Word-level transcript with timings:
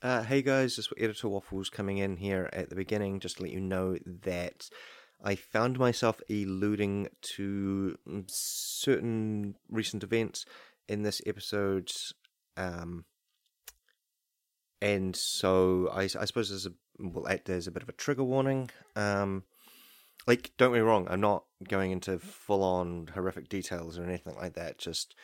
Uh, 0.00 0.22
hey 0.22 0.42
guys, 0.42 0.78
is 0.78 0.88
Editor 0.96 1.28
Waffles 1.28 1.68
coming 1.68 1.98
in 1.98 2.18
here 2.18 2.48
at 2.52 2.70
the 2.70 2.76
beginning 2.76 3.18
just 3.18 3.38
to 3.38 3.42
let 3.42 3.50
you 3.50 3.58
know 3.58 3.96
that 4.22 4.70
I 5.24 5.34
found 5.34 5.76
myself 5.76 6.20
alluding 6.30 7.08
to 7.34 7.98
certain 8.28 9.56
recent 9.68 10.04
events 10.04 10.44
in 10.88 11.02
this 11.02 11.20
episode. 11.26 11.90
Um, 12.56 13.06
and 14.80 15.16
so 15.16 15.90
I, 15.92 16.02
I 16.02 16.06
suppose 16.06 16.50
there's 16.50 16.66
a 16.66 17.28
act 17.28 17.48
as 17.48 17.66
a 17.66 17.72
bit 17.72 17.82
of 17.82 17.88
a 17.88 17.92
trigger 17.92 18.22
warning. 18.22 18.70
Um, 18.94 19.42
like, 20.28 20.52
don't 20.58 20.70
get 20.70 20.78
me 20.78 20.80
wrong, 20.80 21.08
I'm 21.10 21.20
not 21.20 21.42
going 21.68 21.90
into 21.90 22.20
full 22.20 22.62
on 22.62 23.08
horrific 23.14 23.48
details 23.48 23.98
or 23.98 24.04
anything 24.04 24.36
like 24.36 24.54
that. 24.54 24.78
Just 24.78 25.16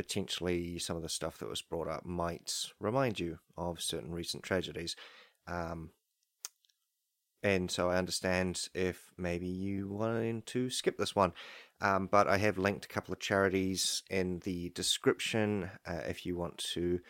potentially 0.00 0.78
some 0.78 0.96
of 0.96 1.02
the 1.02 1.10
stuff 1.10 1.36
that 1.36 1.48
was 1.50 1.60
brought 1.60 1.86
up 1.86 2.06
might 2.06 2.50
remind 2.80 3.20
you 3.20 3.38
of 3.58 3.82
certain 3.82 4.10
recent 4.10 4.42
tragedies. 4.42 4.96
Um, 5.46 5.90
and 7.42 7.70
so 7.70 7.90
I 7.90 7.98
understand 7.98 8.70
if 8.72 9.12
maybe 9.18 9.46
you 9.46 9.88
wanted 9.88 10.46
to 10.46 10.70
skip 10.70 10.96
this 10.96 11.14
one. 11.14 11.34
Um, 11.82 12.08
but 12.10 12.28
I 12.28 12.38
have 12.38 12.56
linked 12.56 12.86
a 12.86 12.88
couple 12.88 13.12
of 13.12 13.20
charities 13.20 14.02
in 14.08 14.38
the 14.38 14.70
description 14.70 15.70
uh, 15.86 16.00
if 16.08 16.24
you 16.24 16.34
want 16.34 16.56
to 16.72 17.00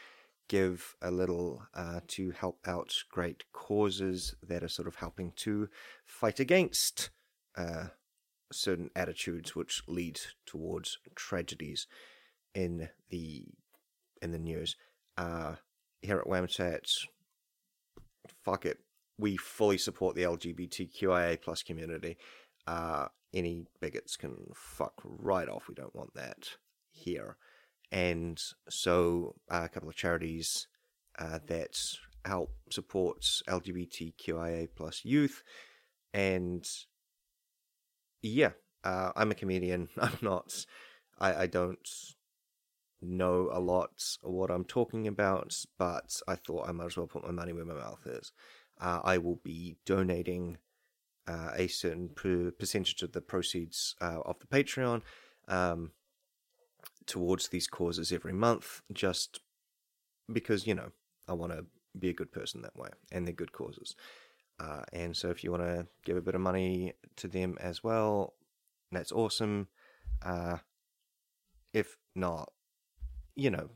give 0.49 0.97
a 1.01 1.13
little 1.13 1.63
uh, 1.75 2.01
to 2.09 2.33
help 2.33 2.59
out 2.67 2.93
great 3.09 3.45
causes 3.53 4.35
that 4.43 4.65
are 4.65 4.69
sort 4.69 4.89
of 4.89 4.97
helping 4.97 5.31
to 5.37 5.69
fight 6.07 6.41
against 6.41 7.11
uh, 7.57 7.87
certain 8.51 8.91
attitudes 8.97 9.55
which 9.55 9.85
lead 9.87 10.21
towards 10.45 10.99
tragedies 11.15 11.87
in 12.55 12.89
the 13.11 13.45
in 14.23 14.33
the 14.33 14.39
news. 14.39 14.77
Uh, 15.17 15.55
here 16.03 16.19
at 16.19 16.27
Whamtat, 16.27 16.89
fuck 18.45 18.65
it, 18.65 18.79
we 19.19 19.37
fully 19.37 19.79
support 19.79 20.15
the 20.15 20.23
LGBTQIA 20.23 21.41
plus 21.43 21.63
community. 21.63 22.17
Uh, 22.67 23.07
any 23.35 23.65
bigots 23.81 24.17
can 24.17 24.37
fuck 24.55 24.95
right 25.05 25.49
off. 25.49 25.69
We 25.69 25.75
don't 25.75 25.95
want 25.95 26.15
that 26.15 26.49
here 26.91 27.37
and 27.93 28.39
so 28.69 29.35
uh, 29.51 29.63
a 29.65 29.69
couple 29.69 29.89
of 29.89 29.97
charities 29.97 30.69
uh, 31.19 31.41
that 31.49 31.77
help 32.25 32.53
supports 32.71 33.43
LGBTQIA 33.49 34.69
plus 34.77 35.01
youth, 35.05 35.43
and 36.15 36.65
yeah, 38.23 38.51
uh, 38.85 39.13
I'm 39.17 39.31
a 39.31 39.35
comedian. 39.35 39.89
I'm 40.01 40.19
not. 40.23 40.53
I, 41.19 41.43
I 41.43 41.47
don't 41.47 41.79
know 43.03 43.51
a 43.53 43.61
lot 43.61 44.17
what 44.23 44.51
I'm 44.51 44.65
talking 44.65 45.07
about, 45.07 45.57
but 45.79 46.21
I 46.29 46.35
thought 46.35 46.69
I 46.69 46.73
might 46.73 46.87
as 46.87 46.97
well 46.97 47.07
put 47.07 47.25
my 47.25 47.33
money 47.33 47.53
where 47.53 47.65
my 47.65 47.75
mouth 47.75 48.07
is. 48.07 48.33
Uh, 48.81 49.01
I 49.05 49.19
will 49.19 49.41
be 49.43 49.77
donating 49.85 50.59
uh, 51.27 51.51
a 51.55 51.67
certain 51.69 52.09
per- 52.09 52.51
percentage 52.51 53.03
of 53.03 53.13
the 53.13 53.21
proceeds 53.21 53.95
uh, 54.01 54.21
of 54.25 54.39
the 54.41 54.47
Patreon. 54.47 55.03
Um, 55.49 55.93
towards 57.07 57.49
these 57.49 57.67
causes 57.67 58.13
every 58.13 58.33
month 58.33 58.83
just 58.93 59.41
because, 60.33 60.67
you 60.67 60.75
know, 60.75 60.93
I 61.27 61.33
want 61.33 61.53
to 61.53 61.67
be 61.99 62.09
a 62.09 62.15
good 62.15 62.31
person 62.31 62.63
that 62.63 62.77
way 62.77 62.91
and 63.11 63.27
they're 63.27 63.35
good 63.35 63.53
causes. 63.53 63.97
Uh, 64.61 64.83
and 64.93 65.17
so 65.17 65.29
if 65.29 65.43
you 65.43 65.51
want 65.51 65.65
to 65.65 65.87
give 66.05 66.17
a 66.17 66.21
bit 66.21 66.35
of 66.35 66.41
money 66.41 66.93
to 67.17 67.27
them 67.27 67.57
as 67.61 67.83
well, 67.83 68.35
that's 68.93 69.11
awesome. 69.11 69.67
Uh, 70.23 70.59
if 71.73 71.97
not, 72.15 72.53
you 73.41 73.51
know, 73.51 73.71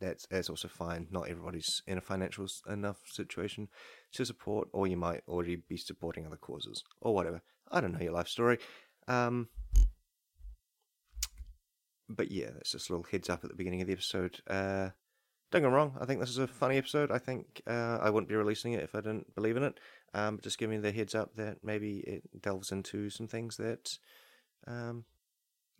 that's 0.00 0.26
that's 0.30 0.48
also 0.48 0.68
fine. 0.68 1.08
Not 1.10 1.28
everybody's 1.28 1.82
in 1.86 1.98
a 1.98 2.00
financial 2.00 2.46
enough 2.68 2.98
situation 3.12 3.68
to 4.12 4.24
support, 4.24 4.68
or 4.72 4.86
you 4.86 4.96
might 4.96 5.22
already 5.28 5.56
be 5.68 5.76
supporting 5.76 6.26
other 6.26 6.36
causes 6.36 6.82
or 7.00 7.14
whatever. 7.14 7.42
I 7.70 7.80
don't 7.80 7.92
know 7.92 8.00
your 8.00 8.12
life 8.12 8.28
story. 8.28 8.58
Um, 9.06 9.48
but 12.08 12.30
yeah, 12.30 12.50
that's 12.54 12.72
just 12.72 12.88
a 12.88 12.92
little 12.92 13.06
heads 13.10 13.28
up 13.28 13.44
at 13.44 13.50
the 13.50 13.56
beginning 13.56 13.82
of 13.82 13.88
the 13.88 13.92
episode. 13.92 14.40
Uh, 14.48 14.90
don't 15.50 15.62
get 15.62 15.68
me 15.68 15.74
wrong, 15.74 15.96
I 16.00 16.06
think 16.06 16.20
this 16.20 16.30
is 16.30 16.38
a 16.38 16.46
funny 16.46 16.78
episode. 16.78 17.10
I 17.10 17.18
think 17.18 17.62
uh, 17.66 17.98
I 18.00 18.08
wouldn't 18.08 18.28
be 18.28 18.36
releasing 18.36 18.72
it 18.72 18.82
if 18.82 18.94
I 18.94 19.00
didn't 19.00 19.34
believe 19.34 19.56
in 19.56 19.62
it. 19.64 19.78
Um, 20.14 20.36
but 20.36 20.44
just 20.44 20.58
giving 20.58 20.80
the 20.80 20.92
heads 20.92 21.14
up 21.14 21.36
that 21.36 21.58
maybe 21.62 21.98
it 22.06 22.42
delves 22.42 22.72
into 22.72 23.10
some 23.10 23.28
things 23.28 23.56
that, 23.56 23.90
um, 24.66 25.04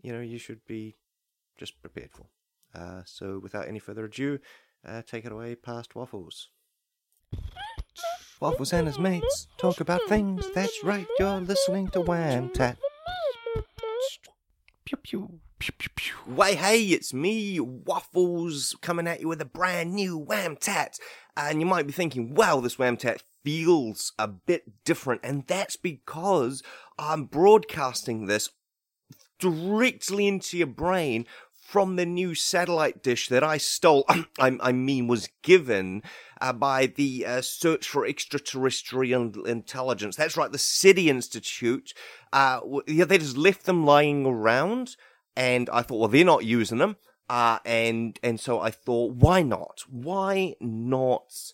you 0.03 0.13
know, 0.13 0.21
you 0.21 0.39
should 0.39 0.67
be 0.67 0.97
just 1.59 1.81
prepared 1.81 2.13
for. 2.13 2.27
Uh, 2.79 3.03
so 3.05 3.41
without 3.43 3.67
any 3.67 3.79
further 3.79 4.05
ado, 4.05 4.39
uh, 4.87 5.03
take 5.03 5.25
it 5.25 5.33
away 5.33 5.55
past 5.55 5.97
Waffles. 5.97 6.49
Waffles 8.41 8.73
and 8.73 8.87
his 8.87 8.99
mates 8.99 9.49
talk 9.57 9.81
about 9.81 10.01
things. 10.09 10.47
That's 10.55 10.85
right, 10.85 11.07
you're 11.19 11.41
listening 11.41 11.89
to 11.89 12.01
Wham 12.01 12.51
Tat. 12.51 12.79
Pew 14.85 14.97
pew. 14.97 15.41
Pew, 15.59 15.73
pew, 15.77 15.91
pew. 15.97 16.15
Why, 16.25 16.53
hey, 16.53 16.85
it's 16.85 17.13
me, 17.13 17.59
Waffles, 17.59 18.77
coming 18.81 19.09
at 19.09 19.21
you 19.21 19.27
with 19.27 19.41
a 19.41 19.45
brand 19.45 19.93
new 19.93 20.17
Wham 20.17 20.55
Tat. 20.55 20.99
And 21.37 21.59
you 21.59 21.67
might 21.67 21.87
be 21.87 21.93
thinking, 21.93 22.35
wow, 22.35 22.61
this 22.61 22.79
Wham 22.79 22.97
Tat 22.97 23.25
feels 23.45 24.13
a 24.21 24.29
bit 24.29 24.85
different. 24.85 25.23
And 25.25 25.45
that's 25.49 25.75
because 25.75 26.63
I'm 26.97 27.25
broadcasting 27.25 28.27
this 28.27 28.51
directly 29.39 30.29
into 30.29 30.57
your 30.59 30.69
brain 30.69 31.27
from 31.69 31.97
the 31.97 32.07
new 32.07 32.35
satellite 32.35 33.03
dish 33.03 33.29
that 33.29 33.45
I 33.45 33.59
stole, 33.59 34.07
I, 34.39 34.73
mean, 34.73 35.07
was 35.07 35.29
given 35.43 36.03
uh, 36.41 36.55
by 36.55 36.87
the 36.87 37.27
uh, 37.27 37.41
Search 37.43 37.87
for 37.87 38.07
Extraterrestrial 38.07 39.45
Intelligence. 39.45 40.17
That's 40.17 40.35
right, 40.35 40.51
the 40.51 40.57
SETI 40.57 41.11
Institute. 41.11 41.93
Uh, 42.33 42.61
they 42.87 43.19
just 43.19 43.37
left 43.37 43.67
them 43.67 43.85
lying 43.85 44.25
around 44.25 44.97
and 45.37 45.69
I 45.69 45.83
thought, 45.83 45.99
well, 45.99 46.09
they're 46.09 46.25
not 46.25 46.47
using 46.47 46.79
them, 46.79 46.97
uh, 47.29 47.59
and 47.67 48.19
and 48.23 48.41
so 48.41 48.61
I 48.61 48.71
thought, 48.71 49.17
why 49.17 49.43
not? 49.43 49.85
Why 49.91 50.55
not? 50.61 51.53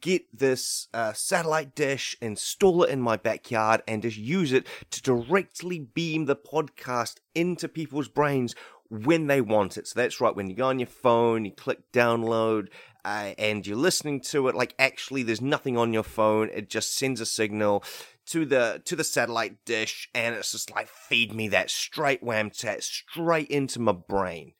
Get 0.00 0.22
this 0.36 0.88
uh, 0.92 1.12
satellite 1.12 1.74
dish, 1.74 2.16
install 2.20 2.82
it 2.82 2.90
in 2.90 3.00
my 3.00 3.16
backyard, 3.16 3.80
and 3.88 4.02
just 4.02 4.18
use 4.18 4.52
it 4.52 4.66
to 4.90 5.02
directly 5.02 5.78
beam 5.78 6.26
the 6.26 6.36
podcast 6.36 7.16
into 7.34 7.68
people's 7.68 8.08
brains 8.08 8.54
when 8.90 9.26
they 9.26 9.40
want 9.40 9.76
it. 9.76 9.86
So 9.86 10.00
that's 10.00 10.20
right, 10.20 10.34
when 10.34 10.48
you 10.48 10.56
go 10.56 10.68
on 10.68 10.78
your 10.78 10.86
phone, 10.86 11.44
you 11.44 11.52
click 11.52 11.92
download, 11.92 12.68
uh, 13.04 13.34
and 13.38 13.66
you're 13.66 13.76
listening 13.76 14.20
to 14.20 14.48
it, 14.48 14.54
like 14.54 14.74
actually 14.78 15.22
there's 15.22 15.40
nothing 15.40 15.76
on 15.76 15.92
your 15.92 16.02
phone, 16.02 16.50
it 16.52 16.68
just 16.68 16.94
sends 16.94 17.20
a 17.20 17.26
signal 17.26 17.84
to 18.28 18.44
the 18.44 18.82
to 18.84 18.94
the 18.94 19.04
satellite 19.04 19.64
dish 19.64 20.08
and 20.14 20.34
it's 20.34 20.52
just 20.52 20.70
like 20.74 20.86
feed 20.86 21.34
me 21.34 21.48
that 21.48 21.70
straight 21.70 22.22
wham 22.22 22.50
tat 22.50 22.82
straight 22.82 23.48
into 23.48 23.80
my 23.80 23.92
brain 23.92 24.52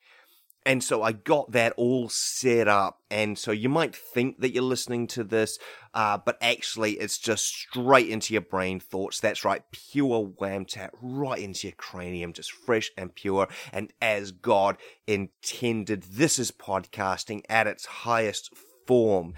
and 0.65 0.83
so 0.83 1.01
I 1.01 1.13
got 1.13 1.51
that 1.51 1.73
all 1.77 2.09
set 2.09 2.67
up. 2.67 2.99
And 3.09 3.37
so 3.37 3.51
you 3.51 3.69
might 3.69 3.95
think 3.95 4.39
that 4.39 4.53
you're 4.53 4.63
listening 4.63 5.07
to 5.07 5.23
this, 5.23 5.57
uh, 5.93 6.17
but 6.17 6.37
actually 6.41 6.93
it's 6.93 7.17
just 7.17 7.45
straight 7.45 8.09
into 8.09 8.33
your 8.33 8.41
brain 8.41 8.79
thoughts. 8.79 9.19
That's 9.19 9.45
right. 9.45 9.63
Pure 9.71 10.33
wham 10.37 10.65
tat 10.65 10.91
right 11.01 11.39
into 11.39 11.67
your 11.67 11.75
cranium, 11.75 12.33
just 12.33 12.51
fresh 12.51 12.91
and 12.97 13.15
pure. 13.15 13.47
And 13.71 13.93
as 14.01 14.31
God 14.31 14.77
intended, 15.07 16.03
this 16.03 16.37
is 16.37 16.51
podcasting 16.51 17.43
at 17.49 17.67
its 17.67 17.85
highest 17.85 18.53
form. 18.85 19.33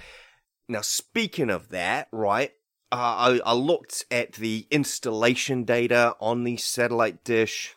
Now, 0.67 0.81
speaking 0.81 1.49
of 1.49 1.69
that, 1.69 2.07
right? 2.11 2.51
uh, 2.91 3.39
I, 3.45 3.51
I 3.51 3.53
looked 3.53 4.05
at 4.11 4.33
the 4.33 4.67
installation 4.69 5.63
data 5.63 6.15
on 6.19 6.43
the 6.43 6.57
satellite 6.57 7.23
dish 7.23 7.75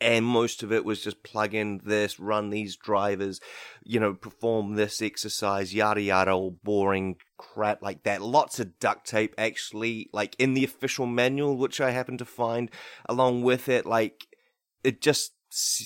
and 0.00 0.24
most 0.24 0.62
of 0.62 0.72
it 0.72 0.84
was 0.84 1.02
just 1.02 1.22
plug 1.22 1.54
in 1.54 1.80
this, 1.84 2.20
run 2.20 2.50
these 2.50 2.76
drivers, 2.76 3.40
you 3.82 3.98
know, 3.98 4.14
perform 4.14 4.74
this 4.74 5.02
exercise, 5.02 5.74
yada 5.74 6.00
yada, 6.00 6.32
all 6.32 6.56
boring 6.62 7.16
crap 7.36 7.82
like 7.82 8.04
that. 8.04 8.22
Lots 8.22 8.60
of 8.60 8.78
duct 8.78 9.06
tape 9.06 9.34
actually, 9.36 10.08
like 10.12 10.36
in 10.38 10.54
the 10.54 10.64
official 10.64 11.06
manual, 11.06 11.56
which 11.56 11.80
I 11.80 11.90
happened 11.90 12.20
to 12.20 12.24
find 12.24 12.70
along 13.08 13.42
with 13.42 13.68
it, 13.68 13.86
like 13.86 14.26
it 14.84 15.00
just 15.00 15.32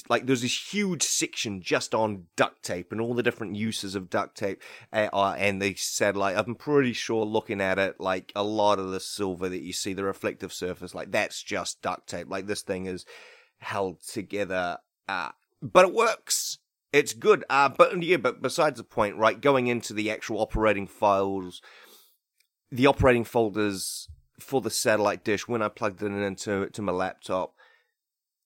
like 0.09 0.26
there's 0.26 0.43
this 0.43 0.73
huge 0.73 1.03
section 1.03 1.62
just 1.62 1.94
on 1.94 2.25
duct 2.37 2.64
tape 2.64 2.91
and 2.91 3.00
all 3.00 3.14
the 3.14 3.23
different 3.23 3.55
uses 3.55 3.94
of 3.94 4.11
duct 4.11 4.37
tape 4.37 4.61
uh, 4.93 5.37
and 5.38 5.62
the 5.62 5.73
satellite 5.75 6.37
i'm 6.37 6.56
pretty 6.56 6.93
sure 6.93 7.25
looking 7.25 7.61
at 7.61 7.79
it 7.79 8.00
like 8.00 8.32
a 8.35 8.43
lot 8.43 8.81
of 8.81 8.91
the 8.91 8.99
silver 8.99 9.49
that 9.49 9.62
you 9.62 9.73
see 9.73 9.93
the 9.93 10.03
reflective 10.03 10.53
surface 10.53 10.97
like 10.97 11.12
that's 11.12 11.41
just 11.41 11.81
duct 11.81 12.09
tape 12.09 12.29
like 12.29 12.49
this 12.49 12.62
thing 12.62 12.87
is 12.87 13.06
held 13.62 14.00
together 14.03 14.79
uh, 15.09 15.31
but 15.61 15.87
it 15.87 15.94
works 15.94 16.59
it's 16.93 17.14
good 17.14 17.44
uh, 17.49 17.69
but 17.69 18.03
yeah 18.03 18.17
but 18.17 18.43
besides 18.43 18.79
the 18.79 18.85
point 18.85 19.17
right 19.17 19.41
going 19.41 19.67
into 19.67 19.93
the 19.94 20.11
actual 20.11 20.41
operating 20.41 20.87
files 20.87 21.62
the 22.70 22.87
operating 22.87 23.25
folders 23.25 24.09
for 24.38 24.61
the 24.61 24.70
satellite 24.70 25.25
dish 25.25 25.47
when 25.47 25.62
i 25.62 25.69
plugged 25.69 26.03
it 26.03 26.06
into 26.06 26.69
to 26.70 26.82
my 26.82 26.93
laptop 26.93 27.55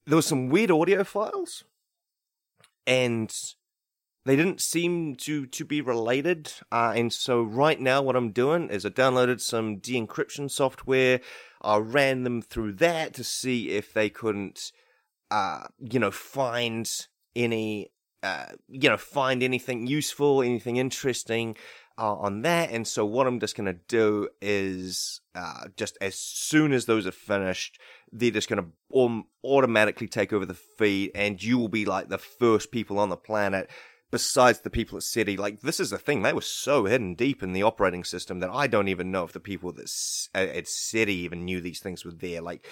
there 0.06 0.16
was 0.16 0.26
some 0.26 0.48
weird 0.48 0.70
audio 0.70 1.02
files, 1.02 1.64
and 2.86 3.34
they 4.24 4.36
didn't 4.36 4.60
seem 4.60 5.16
to 5.16 5.46
to 5.46 5.64
be 5.64 5.80
related. 5.80 6.52
Uh, 6.70 6.92
and 6.94 7.12
so 7.12 7.42
right 7.42 7.80
now, 7.80 8.00
what 8.02 8.16
I'm 8.16 8.30
doing 8.30 8.70
is 8.70 8.86
I 8.86 8.90
downloaded 8.90 9.40
some 9.40 9.78
de-encryption 9.78 10.50
software. 10.50 11.20
I 11.60 11.78
ran 11.78 12.22
them 12.22 12.40
through 12.40 12.74
that 12.74 13.14
to 13.14 13.24
see 13.24 13.70
if 13.70 13.92
they 13.92 14.08
couldn't, 14.08 14.70
uh, 15.30 15.64
you 15.78 15.98
know, 15.98 16.10
find 16.10 16.90
any, 17.34 17.92
uh, 18.22 18.46
you 18.68 18.88
know, 18.88 18.96
find 18.96 19.42
anything 19.42 19.86
useful, 19.86 20.42
anything 20.42 20.76
interesting. 20.76 21.56
Uh, 21.98 22.14
on 22.16 22.42
that, 22.42 22.70
and 22.70 22.86
so 22.86 23.06
what 23.06 23.26
I'm 23.26 23.40
just 23.40 23.56
gonna 23.56 23.72
do 23.88 24.28
is 24.42 25.22
uh, 25.34 25.68
just 25.78 25.96
as 26.02 26.14
soon 26.14 26.74
as 26.74 26.84
those 26.84 27.06
are 27.06 27.10
finished, 27.10 27.80
they're 28.12 28.30
just 28.30 28.50
gonna 28.50 28.66
um, 28.94 29.24
automatically 29.42 30.06
take 30.06 30.30
over 30.30 30.44
the 30.44 30.52
feed, 30.52 31.12
and 31.14 31.42
you 31.42 31.56
will 31.56 31.70
be 31.70 31.86
like 31.86 32.10
the 32.10 32.18
first 32.18 32.70
people 32.70 32.98
on 32.98 33.08
the 33.08 33.16
planet 33.16 33.70
besides 34.10 34.60
the 34.60 34.70
people 34.70 34.96
at 34.96 35.02
SETI. 35.02 35.36
like 35.36 35.60
this 35.60 35.80
is 35.80 35.90
the 35.90 35.98
thing, 35.98 36.22
they 36.22 36.32
were 36.32 36.40
so 36.40 36.84
hidden 36.84 37.14
deep 37.14 37.42
in 37.42 37.52
the 37.52 37.62
operating 37.62 38.04
system 38.04 38.40
that 38.40 38.50
I 38.50 38.66
don't 38.66 38.88
even 38.88 39.10
know 39.10 39.24
if 39.24 39.32
the 39.32 39.40
people 39.40 39.72
that 39.72 39.90
at 40.34 40.68
SETI 40.68 41.14
even 41.14 41.44
knew 41.44 41.60
these 41.60 41.80
things 41.80 42.04
were 42.04 42.12
there. 42.12 42.40
Like, 42.40 42.66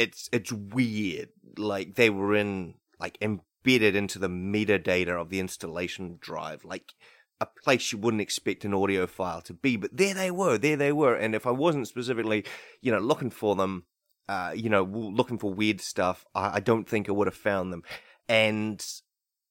it's 0.00 0.28
it's 0.32 0.50
weird. 0.50 1.28
Like 1.58 1.94
they 1.94 2.08
were 2.08 2.34
in 2.34 2.74
like 2.98 3.18
embedded 3.20 3.94
into 3.94 4.18
the 4.18 4.28
metadata 4.28 5.20
of 5.20 5.28
the 5.28 5.40
installation 5.40 6.16
drive, 6.20 6.64
like 6.64 6.94
a 7.40 7.46
place 7.46 7.92
you 7.92 7.98
wouldn't 7.98 8.22
expect 8.22 8.64
an 8.64 8.72
audio 8.72 9.06
file 9.06 9.42
to 9.42 9.52
be. 9.52 9.76
But 9.76 9.96
there 9.96 10.14
they 10.14 10.30
were, 10.30 10.56
there 10.56 10.76
they 10.76 10.92
were. 10.92 11.14
And 11.14 11.34
if 11.34 11.46
I 11.46 11.50
wasn't 11.50 11.88
specifically, 11.88 12.44
you 12.80 12.90
know, 12.90 12.98
looking 12.98 13.30
for 13.30 13.54
them, 13.56 13.84
uh, 14.28 14.52
you 14.54 14.70
know, 14.70 14.84
looking 14.84 15.38
for 15.38 15.52
weird 15.52 15.80
stuff, 15.80 16.24
I, 16.34 16.56
I 16.56 16.60
don't 16.60 16.88
think 16.88 17.08
I 17.08 17.12
would 17.12 17.28
have 17.28 17.34
found 17.34 17.72
them. 17.72 17.82
And 18.28 18.84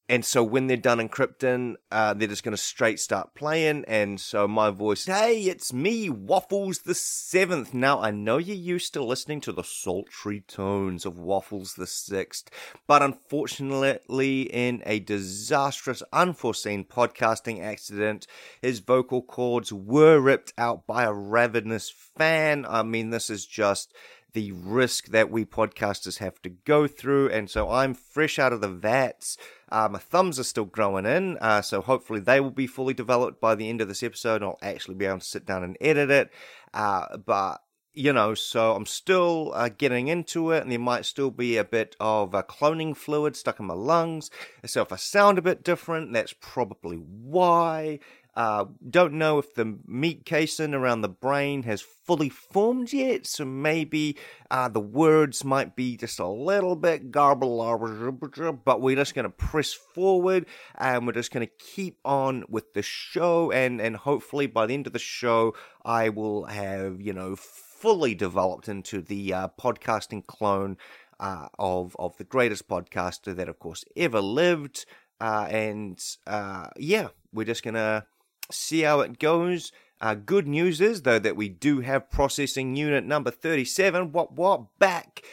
and 0.09 0.25
so 0.25 0.44
when 0.44 0.65
they're 0.65 0.75
done 0.75 0.97
encrypting, 0.97 1.75
uh, 1.91 2.15
they're 2.15 2.27
just 2.27 2.44
going 2.44 2.56
to 2.56 2.61
straight 2.61 3.00
start 3.00 3.35
playing. 3.35 3.85
And 3.88 4.19
so 4.19 4.47
my 4.47 4.71
voice, 4.71 5.06
hey, 5.06 5.44
it's 5.44 5.71
me, 5.71 6.09
Waffles 6.09 6.79
the 6.79 6.95
Seventh. 6.95 7.75
Now 7.75 8.01
I 8.01 8.09
know 8.09 8.39
you're 8.39 8.56
used 8.56 8.94
to 8.95 9.03
listening 9.03 9.39
to 9.41 9.51
the 9.51 9.63
sultry 9.63 10.41
tones 10.47 11.06
of 11.06 11.19
Waffles 11.19 11.75
the 11.75 11.85
Sixth, 11.85 12.50
but 12.88 13.03
unfortunately, 13.03 14.41
in 14.41 14.81
a 14.88 15.00
disastrous, 15.00 16.01
unforeseen 16.12 16.85
podcasting 16.85 17.62
accident, 17.62 18.25
his 18.63 18.79
vocal 18.79 19.21
cords 19.21 19.71
were 19.71 20.19
ripped 20.19 20.53
out 20.57 20.88
by 20.88 21.03
a 21.03 21.13
ravenous 21.13 21.94
fan. 22.17 22.65
I 22.67 22.81
mean, 22.81 23.12
this 23.12 23.29
is 23.29 23.45
just 23.45 23.94
the 24.33 24.51
risk 24.51 25.07
that 25.07 25.31
we 25.31 25.45
podcasters 25.45 26.19
have 26.19 26.41
to 26.41 26.49
go 26.49 26.87
through. 26.87 27.29
And 27.29 27.49
so 27.49 27.69
I'm 27.69 27.93
fresh 27.93 28.37
out 28.39 28.53
of 28.53 28.61
the 28.61 28.67
vats. 28.67 29.37
Uh, 29.71 29.87
my 29.91 29.99
thumbs 29.99 30.39
are 30.39 30.43
still 30.43 30.65
growing 30.65 31.05
in, 31.05 31.37
uh, 31.39 31.61
so 31.61 31.81
hopefully 31.81 32.19
they 32.19 32.39
will 32.39 32.51
be 32.51 32.67
fully 32.67 32.93
developed 32.93 33.39
by 33.39 33.55
the 33.55 33.69
end 33.69 33.81
of 33.81 33.87
this 33.87 34.03
episode. 34.03 34.41
I'll 34.41 34.57
actually 34.61 34.95
be 34.95 35.05
able 35.05 35.19
to 35.19 35.25
sit 35.25 35.45
down 35.45 35.63
and 35.63 35.77
edit 35.79 36.09
it. 36.09 36.31
Uh, 36.73 37.17
but 37.17 37.61
you 37.93 38.13
know, 38.13 38.33
so 38.33 38.75
I'm 38.75 38.85
still 38.85 39.51
uh, 39.53 39.69
getting 39.69 40.07
into 40.07 40.51
it, 40.51 40.61
and 40.61 40.71
there 40.71 40.79
might 40.79 41.05
still 41.05 41.31
be 41.31 41.57
a 41.57 41.63
bit 41.63 41.95
of 41.99 42.33
uh, 42.33 42.43
cloning 42.43 42.95
fluid 42.95 43.35
stuck 43.35 43.59
in 43.59 43.65
my 43.65 43.73
lungs. 43.73 44.29
So 44.65 44.81
if 44.81 44.93
I 44.93 44.95
sound 44.95 45.37
a 45.37 45.41
bit 45.41 45.63
different, 45.63 46.13
that's 46.13 46.33
probably 46.39 46.97
why. 46.97 47.99
Uh, 48.39 48.63
don't 48.89 49.12
know 49.12 49.38
if 49.38 49.53
the 49.56 49.77
meat 49.86 50.24
casing 50.24 50.74
around 50.74 51.01
the 51.01 51.09
brain 51.09 51.63
has 51.63 51.81
fully 51.81 52.30
formed 52.30 52.94
yet, 52.94 53.27
so 53.27 53.44
maybe 53.44 54.15
uh, 54.50 54.69
the 54.69 54.80
words 54.80 55.44
might 55.44 55.75
be 55.75 55.97
just 55.97 56.19
a 56.19 56.25
little 56.25 56.77
bit 56.77 57.12
garbled, 57.12 58.63
but 58.63 58.80
we're 58.80 58.95
just 58.95 59.13
going 59.13 59.25
to 59.25 59.30
press 59.30 59.74
forward 59.74 60.45
and 60.77 61.06
we're 61.06 61.12
just 61.12 61.33
going 61.33 61.45
to 61.45 61.51
keep 61.65 61.97
on 62.06 62.45
with 62.47 62.71
the 62.71 62.81
show. 62.81 63.51
And, 63.51 63.81
and 63.81 63.97
hopefully 63.97 64.47
by 64.47 64.68
the 64.68 64.74
end 64.74 64.88
of 64.88 64.94
the 64.94 65.00
show, 65.00 65.53
I 65.83 66.07
will 66.07 66.45
have, 66.45 67.01
you 67.01 67.12
know, 67.12 67.36
fully 67.36 68.15
developed 68.15 68.69
into 68.69 69.01
the 69.01 69.33
uh, 69.33 69.47
podcasting 69.59 70.25
clone 70.25 70.77
uh, 71.19 71.50
of, 71.59 71.94
of 72.00 72.15
the 72.15 72.24
greatest 72.24 72.69
podcaster 72.69 73.36
that, 73.36 73.50
of 73.50 73.59
course, 73.59 73.83
ever 73.97 74.21
lived. 74.21 74.86
Uh, 75.19 75.45
and 75.50 76.01
uh, 76.25 76.68
yeah, 76.77 77.09
we're 77.33 77.44
just 77.44 77.63
to 77.75 78.06
see 78.51 78.81
how 78.81 79.01
it 79.01 79.19
goes. 79.19 79.72
Uh, 80.01 80.16
good 80.16 80.48
news 80.48 80.80
is, 80.80 81.01
though, 81.01 81.19
that 81.19 81.36
we 81.36 81.50
do 81.50 81.81
have 81.81 82.10
processing 82.10 82.75
unit 82.75 83.04
number 83.04 83.31
37, 83.31 84.12
what, 84.12 84.34
what, 84.34 84.80
back. 84.80 85.24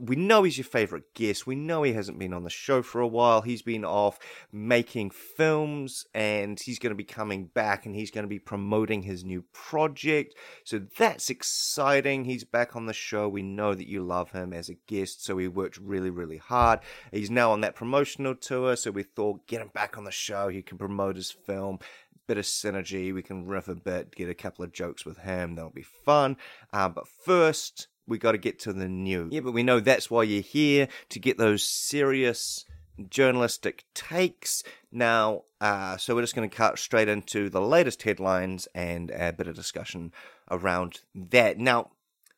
We 0.00 0.16
know 0.16 0.44
he's 0.44 0.56
your 0.56 0.64
favorite 0.64 1.12
guest. 1.12 1.46
We 1.46 1.56
know 1.56 1.82
he 1.82 1.92
hasn't 1.92 2.18
been 2.18 2.32
on 2.32 2.42
the 2.42 2.48
show 2.48 2.80
for 2.82 3.02
a 3.02 3.06
while. 3.06 3.42
He's 3.42 3.60
been 3.60 3.84
off 3.84 4.18
making 4.50 5.10
films 5.10 6.06
and 6.14 6.58
he's 6.58 6.78
going 6.78 6.92
to 6.92 6.96
be 6.96 7.04
coming 7.04 7.48
back 7.48 7.84
and 7.84 7.94
he's 7.94 8.10
going 8.10 8.24
to 8.24 8.28
be 8.28 8.38
promoting 8.38 9.02
his 9.02 9.24
new 9.24 9.44
project. 9.52 10.36
So 10.64 10.80
that's 10.96 11.28
exciting. 11.28 12.24
He's 12.24 12.44
back 12.44 12.74
on 12.74 12.86
the 12.86 12.94
show. 12.94 13.28
We 13.28 13.42
know 13.42 13.74
that 13.74 13.86
you 13.86 14.02
love 14.02 14.30
him 14.30 14.54
as 14.54 14.70
a 14.70 14.78
guest. 14.86 15.22
So 15.22 15.36
he 15.36 15.48
worked 15.48 15.76
really, 15.76 16.08
really 16.08 16.38
hard. 16.38 16.80
He's 17.12 17.30
now 17.30 17.52
on 17.52 17.60
that 17.60 17.76
promotional 17.76 18.36
tour. 18.36 18.76
So 18.76 18.90
we 18.90 19.02
thought, 19.02 19.46
get 19.46 19.60
him 19.60 19.70
back 19.74 19.98
on 19.98 20.04
the 20.04 20.10
show. 20.10 20.48
He 20.48 20.62
can 20.62 20.78
promote 20.78 21.16
his 21.16 21.30
film 21.30 21.78
bit 22.26 22.38
of 22.38 22.44
synergy. 22.44 23.12
We 23.12 23.22
can 23.22 23.46
riff 23.46 23.68
a 23.68 23.74
bit, 23.74 24.14
get 24.14 24.28
a 24.28 24.34
couple 24.34 24.64
of 24.64 24.72
jokes 24.72 25.04
with 25.04 25.18
him. 25.18 25.54
That'll 25.54 25.70
be 25.70 25.82
fun. 25.82 26.36
Uh, 26.72 26.88
but 26.88 27.06
first, 27.08 27.88
we 28.06 28.18
got 28.18 28.32
to 28.32 28.38
get 28.38 28.58
to 28.60 28.72
the 28.72 28.88
news. 28.88 29.32
Yeah, 29.32 29.40
but 29.40 29.52
we 29.52 29.62
know 29.62 29.80
that's 29.80 30.10
why 30.10 30.24
you're 30.24 30.42
here 30.42 30.88
to 31.10 31.18
get 31.18 31.38
those 31.38 31.62
serious 31.64 32.64
journalistic 33.08 33.84
takes. 33.94 34.62
Now, 34.92 35.42
uh, 35.60 35.96
so 35.96 36.14
we're 36.14 36.22
just 36.22 36.36
going 36.36 36.48
to 36.48 36.56
cut 36.56 36.78
straight 36.78 37.08
into 37.08 37.50
the 37.50 37.60
latest 37.60 38.02
headlines 38.02 38.68
and 38.74 39.10
a 39.10 39.32
bit 39.32 39.48
of 39.48 39.56
discussion 39.56 40.12
around 40.50 41.00
that. 41.14 41.58
Now, 41.58 41.90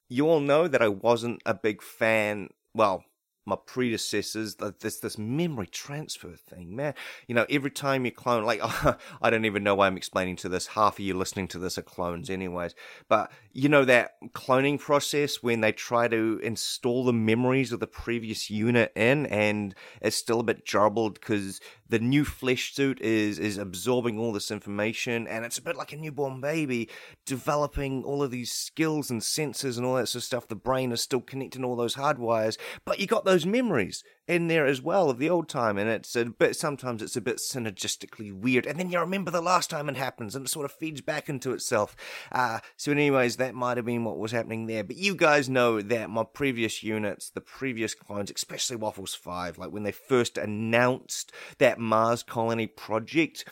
you 0.09 0.29
all 0.29 0.41
know 0.41 0.69
that 0.69 0.83
I 0.83 0.89
wasn't 0.89 1.43
a 1.45 1.55
big 1.55 1.83
fan. 1.83 2.51
Well, 2.75 3.05
my 3.47 3.57
predecessors, 3.65 4.57
this 4.57 4.99
this 4.99 5.17
memory 5.17 5.69
transfer 5.69 6.33
thing, 6.33 6.75
man. 6.75 6.95
You 7.29 7.37
know, 7.37 7.47
every 7.49 7.71
time 7.71 8.05
you 8.05 8.11
clone, 8.11 8.45
like 8.45 8.61
I 9.23 9.31
don't 9.31 9.45
even 9.45 9.63
know 9.63 9.77
why 9.77 9.87
I'm 9.87 9.97
explaining 9.97 10.37
to 10.37 10.49
this. 10.49 10.67
Half 10.67 10.95
of 10.95 11.01
you 11.01 11.15
listening 11.15 11.49
to 11.49 11.59
this 11.59 11.79
are 11.79 11.83
clones, 11.83 12.29
anyways. 12.29 12.75
But 13.09 13.31
you 13.53 13.69
know 13.69 13.85
that 13.85 14.17
cloning 14.33 14.81
process 14.81 15.43
when 15.43 15.61
they 15.61 15.73
try 15.73 16.09
to 16.09 16.41
install 16.43 17.05
the 17.05 17.13
memories 17.13 17.73
of 17.73 17.81
the 17.81 17.87
previous 17.87 18.51
unit 18.51 18.93
in, 18.97 19.27
and 19.27 19.75
it's 20.03 20.17
still 20.17 20.41
a 20.41 20.45
bit 20.45 20.67
jarbled 20.67 21.15
because 21.15 21.61
the 21.89 22.01
new 22.01 22.25
flesh 22.25 22.75
suit 22.75 23.01
is 23.01 23.39
is 23.39 23.59
absorbing 23.59 24.19
all 24.19 24.33
this 24.33 24.51
information, 24.51 25.29
and 25.29 25.45
it's 25.45 25.59
a 25.59 25.63
bit 25.63 25.77
like 25.77 25.93
a 25.93 25.97
newborn 25.97 26.41
baby 26.41 26.89
developing 27.27 28.03
all 28.03 28.25
of 28.25 28.33
these 28.33 28.51
skills 28.51 29.09
and 29.09 29.23
senses 29.23 29.79
and 29.79 29.87
all 29.87 29.95
that 29.95 30.09
sort 30.09 30.21
of 30.21 30.25
stuff. 30.25 30.49
The 30.49 30.57
brain 30.57 30.91
is 30.91 31.01
still 31.01 31.21
connecting 31.21 31.65
all 31.65 31.77
those 31.77 31.95
hardwires, 31.95 32.59
but 32.85 32.99
you 32.99 33.07
got 33.07 33.25
those 33.25 33.37
those 33.37 33.45
memories 33.45 34.03
in 34.29 34.49
there 34.49 34.67
as 34.67 34.83
well 34.83 35.09
of 35.09 35.19
the 35.19 35.31
old 35.31 35.49
time, 35.49 35.79
and 35.79 35.89
it's 35.89 36.17
a 36.17 36.25
bit. 36.25 36.57
Sometimes 36.57 37.03
it's 37.03 37.17
a 37.17 37.21
bit 37.21 37.37
synergistically 37.37 38.33
weird, 38.33 38.67
and 38.67 38.79
then 38.79 38.91
you 38.91 38.99
remember 38.99 39.31
the 39.31 39.41
last 39.41 39.71
time 39.71 39.89
it 39.89 39.97
happens, 39.97 40.35
and 40.35 40.47
it 40.47 40.49
sort 40.49 40.65
of 40.65 40.73
feeds 40.73 41.01
back 41.01 41.29
into 41.29 41.53
itself. 41.53 41.97
Uh, 42.33 42.59
so, 42.77 42.93
anyways, 42.93 43.37
that 43.37 43.55
might 43.55 43.77
have 43.77 43.87
been 43.87 44.05
what 44.05 44.19
was 44.19 44.33
happening 44.33 44.67
there. 44.67 44.85
But 44.85 44.97
you 44.97 45.15
guys 45.15 45.49
know 45.49 45.81
that 45.81 46.11
my 46.11 46.25
previous 46.25 46.83
units, 46.83 47.31
the 47.31 47.41
previous 47.41 47.95
clones, 47.95 48.33
especially 48.35 48.77
Waffles 48.77 49.15
Five, 49.15 49.59
like 49.59 49.71
when 49.71 49.85
they 49.85 49.93
first 49.93 50.39
announced 50.39 51.33
that 51.59 51.79
Mars 51.79 52.23
colony 52.23 52.67
project 52.67 53.45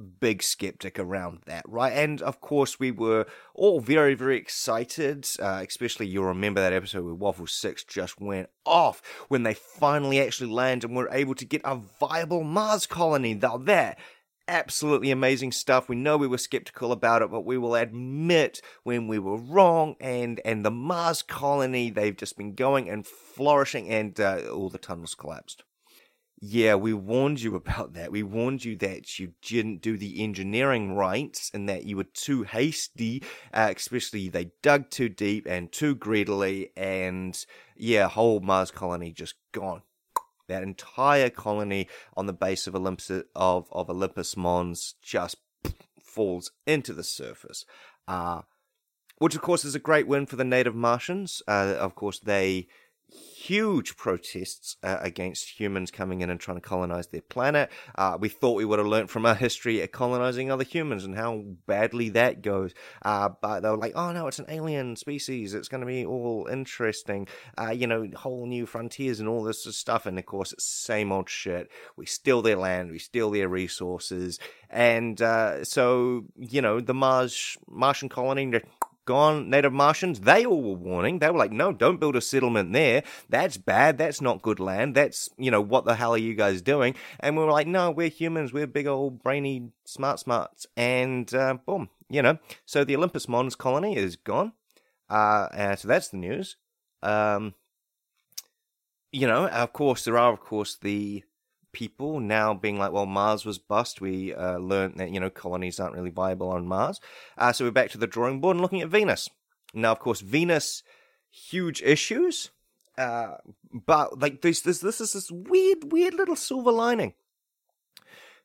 big 0.00 0.42
skeptic 0.42 0.98
around 0.98 1.40
that, 1.46 1.64
right? 1.68 1.92
And 1.92 2.20
of 2.22 2.40
course, 2.40 2.80
we 2.80 2.90
were 2.90 3.26
all 3.54 3.80
very, 3.80 4.14
very 4.14 4.36
excited, 4.36 5.26
uh, 5.38 5.62
especially 5.66 6.06
you'll 6.06 6.24
remember 6.24 6.60
that 6.60 6.72
episode 6.72 7.04
where 7.04 7.14
Waffle 7.14 7.46
6 7.46 7.84
just 7.84 8.20
went 8.20 8.48
off 8.64 9.02
when 9.28 9.42
they 9.42 9.54
finally 9.54 10.20
actually 10.20 10.50
landed 10.50 10.88
and 10.88 10.96
were 10.96 11.08
able 11.12 11.34
to 11.34 11.44
get 11.44 11.60
a 11.64 11.80
viable 12.00 12.44
Mars 12.44 12.86
colony. 12.86 13.34
Now, 13.34 13.58
that 13.58 13.98
absolutely 14.50 15.10
amazing 15.10 15.52
stuff. 15.52 15.88
We 15.88 15.96
know 15.96 16.16
we 16.16 16.26
were 16.26 16.38
skeptical 16.38 16.92
about 16.92 17.22
it, 17.22 17.30
but 17.30 17.46
we 17.46 17.56
will 17.56 17.76
admit 17.76 18.60
when 18.82 19.06
we 19.06 19.18
were 19.18 19.36
wrong. 19.36 19.94
And 20.00 20.40
and 20.44 20.64
the 20.64 20.70
Mars 20.70 21.22
colony, 21.22 21.90
they've 21.90 22.16
just 22.16 22.36
been 22.36 22.54
going 22.54 22.90
and 22.90 23.06
flourishing, 23.06 23.88
and 23.88 24.18
uh, 24.20 24.42
all 24.52 24.68
the 24.68 24.78
tunnels 24.78 25.14
collapsed. 25.14 25.62
Yeah, 26.40 26.76
we 26.76 26.94
warned 26.94 27.42
you 27.42 27.54
about 27.56 27.92
that. 27.94 28.10
We 28.10 28.22
warned 28.22 28.64
you 28.64 28.76
that 28.76 29.18
you 29.18 29.34
didn't 29.42 29.82
do 29.82 29.96
the 29.96 30.22
engineering 30.22 30.94
right 30.94 31.38
and 31.52 31.68
that 31.68 31.84
you 31.84 31.96
were 31.96 32.04
too 32.04 32.44
hasty, 32.44 33.22
uh, 33.52 33.72
especially 33.76 34.28
they 34.28 34.52
dug 34.62 34.90
too 34.90 35.08
deep 35.08 35.46
and 35.46 35.70
too 35.70 35.94
greedily, 35.94 36.72
and 36.76 37.44
yeah, 37.76 38.08
whole 38.08 38.40
Mars 38.40 38.70
colony 38.70 39.12
just 39.12 39.34
gone. 39.52 39.82
That 40.48 40.62
entire 40.64 41.30
colony 41.30 41.88
on 42.16 42.26
the 42.26 42.32
base 42.32 42.66
of 42.66 42.74
Olympus 42.74 43.10
of, 43.36 43.68
of 43.70 43.88
Olympus 43.88 44.36
Mons 44.36 44.94
just 45.00 45.36
falls 46.02 46.50
into 46.66 46.92
the 46.92 47.04
surface. 47.04 47.64
Uh, 48.08 48.42
which 49.18 49.36
of 49.36 49.42
course 49.42 49.64
is 49.64 49.74
a 49.74 49.78
great 49.78 50.08
win 50.08 50.26
for 50.26 50.36
the 50.36 50.44
native 50.44 50.74
Martians. 50.74 51.42
Uh, 51.46 51.76
of 51.78 51.94
course, 51.94 52.18
they 52.18 52.66
huge 53.50 53.96
protests 53.96 54.76
uh, 54.84 54.98
against 55.00 55.58
humans 55.58 55.90
coming 55.90 56.20
in 56.20 56.30
and 56.30 56.38
trying 56.38 56.56
to 56.56 56.60
colonize 56.60 57.08
their 57.08 57.20
planet. 57.20 57.68
Uh, 57.96 58.16
we 58.20 58.28
thought 58.28 58.52
we 58.52 58.64
would 58.64 58.78
have 58.78 58.86
learned 58.86 59.10
from 59.10 59.26
our 59.26 59.34
history 59.34 59.82
at 59.82 59.90
colonizing 59.90 60.52
other 60.52 60.62
humans 60.62 61.04
and 61.04 61.16
how 61.16 61.42
badly 61.66 62.08
that 62.10 62.42
goes. 62.42 62.72
Uh, 63.02 63.28
but 63.42 63.58
they 63.60 63.68
were 63.68 63.76
like, 63.76 63.94
oh 63.96 64.12
no, 64.12 64.28
it's 64.28 64.38
an 64.38 64.46
alien 64.48 64.94
species. 64.94 65.52
It's 65.52 65.66
going 65.66 65.80
to 65.80 65.86
be 65.86 66.06
all 66.06 66.46
interesting. 66.48 67.26
Uh, 67.58 67.70
you 67.70 67.88
know, 67.88 68.08
whole 68.14 68.46
new 68.46 68.66
frontiers 68.66 69.18
and 69.18 69.28
all 69.28 69.42
this 69.42 69.64
stuff. 69.64 70.06
And 70.06 70.16
of 70.16 70.26
course, 70.26 70.52
it's 70.52 70.64
same 70.64 71.10
old 71.10 71.28
shit. 71.28 71.72
We 71.96 72.06
steal 72.06 72.42
their 72.42 72.56
land, 72.56 72.92
we 72.92 73.00
steal 73.00 73.32
their 73.32 73.48
resources. 73.48 74.38
And 74.70 75.20
uh, 75.20 75.64
so, 75.64 76.26
you 76.38 76.62
know, 76.62 76.80
the 76.80 76.94
Mars 76.94 77.56
Martian 77.68 78.08
colony, 78.08 78.60
gone 79.10 79.50
native 79.50 79.72
Martians, 79.72 80.20
they 80.20 80.46
all 80.46 80.62
were 80.62 80.76
warning. 80.90 81.18
They 81.18 81.28
were 81.30 81.38
like, 81.38 81.50
no, 81.50 81.72
don't 81.72 81.98
build 81.98 82.14
a 82.14 82.20
settlement 82.20 82.72
there. 82.72 83.02
That's 83.28 83.56
bad. 83.56 83.98
That's 83.98 84.20
not 84.20 84.40
good 84.40 84.60
land. 84.60 84.94
That's, 84.94 85.28
you 85.36 85.50
know, 85.50 85.60
what 85.60 85.84
the 85.84 85.96
hell 85.96 86.14
are 86.14 86.26
you 86.28 86.34
guys 86.34 86.62
doing? 86.62 86.94
And 87.18 87.36
we 87.36 87.42
were 87.42 87.50
like, 87.50 87.66
no, 87.66 87.90
we're 87.90 88.08
humans. 88.08 88.52
We're 88.52 88.68
big 88.68 88.86
old 88.86 89.20
brainy 89.20 89.72
smart 89.84 90.20
smarts. 90.20 90.68
And 90.76 91.32
uh, 91.34 91.54
boom, 91.66 91.88
you 92.08 92.22
know. 92.22 92.38
So 92.66 92.84
the 92.84 92.96
Olympus 92.96 93.28
Mons 93.28 93.56
colony 93.56 93.96
is 93.96 94.14
gone. 94.14 94.52
Uh, 95.08 95.74
so 95.74 95.88
that's 95.88 96.08
the 96.10 96.18
news. 96.18 96.56
Um, 97.02 97.54
you 99.10 99.26
know, 99.26 99.48
of 99.48 99.72
course, 99.72 100.04
there 100.04 100.18
are, 100.18 100.32
of 100.32 100.40
course, 100.40 100.78
the 100.80 101.24
people 101.72 102.20
now 102.20 102.54
being 102.54 102.78
like, 102.78 102.92
well, 102.92 103.06
Mars 103.06 103.44
was 103.44 103.58
bust. 103.58 104.00
We 104.00 104.34
uh, 104.34 104.58
learned 104.58 104.96
that, 104.96 105.10
you 105.10 105.20
know, 105.20 105.30
colonies 105.30 105.78
aren't 105.78 105.94
really 105.94 106.10
viable 106.10 106.50
on 106.50 106.66
Mars. 106.66 107.00
Uh, 107.38 107.52
so 107.52 107.64
we're 107.64 107.70
back 107.70 107.90
to 107.90 107.98
the 107.98 108.06
drawing 108.06 108.40
board 108.40 108.56
and 108.56 108.62
looking 108.62 108.80
at 108.80 108.88
Venus. 108.88 109.28
Now, 109.72 109.92
of 109.92 109.98
course, 109.98 110.20
Venus, 110.20 110.82
huge 111.30 111.82
issues. 111.82 112.50
Uh, 112.98 113.36
but 113.72 114.18
like 114.20 114.42
this, 114.42 114.60
this, 114.60 114.80
this 114.80 115.00
is 115.00 115.12
this 115.12 115.30
weird, 115.30 115.92
weird 115.92 116.14
little 116.14 116.36
silver 116.36 116.72
lining. 116.72 117.14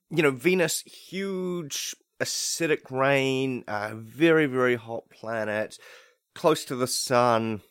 You 0.09 0.23
know, 0.23 0.31
Venus, 0.31 0.81
huge 0.81 1.95
acidic 2.19 2.91
rain, 2.91 3.63
uh, 3.67 3.91
very, 3.95 4.45
very 4.45 4.75
hot 4.75 5.09
planet, 5.09 5.77
close 6.33 6.63
to 6.65 6.75
the 6.75 6.87
sun. 6.87 7.61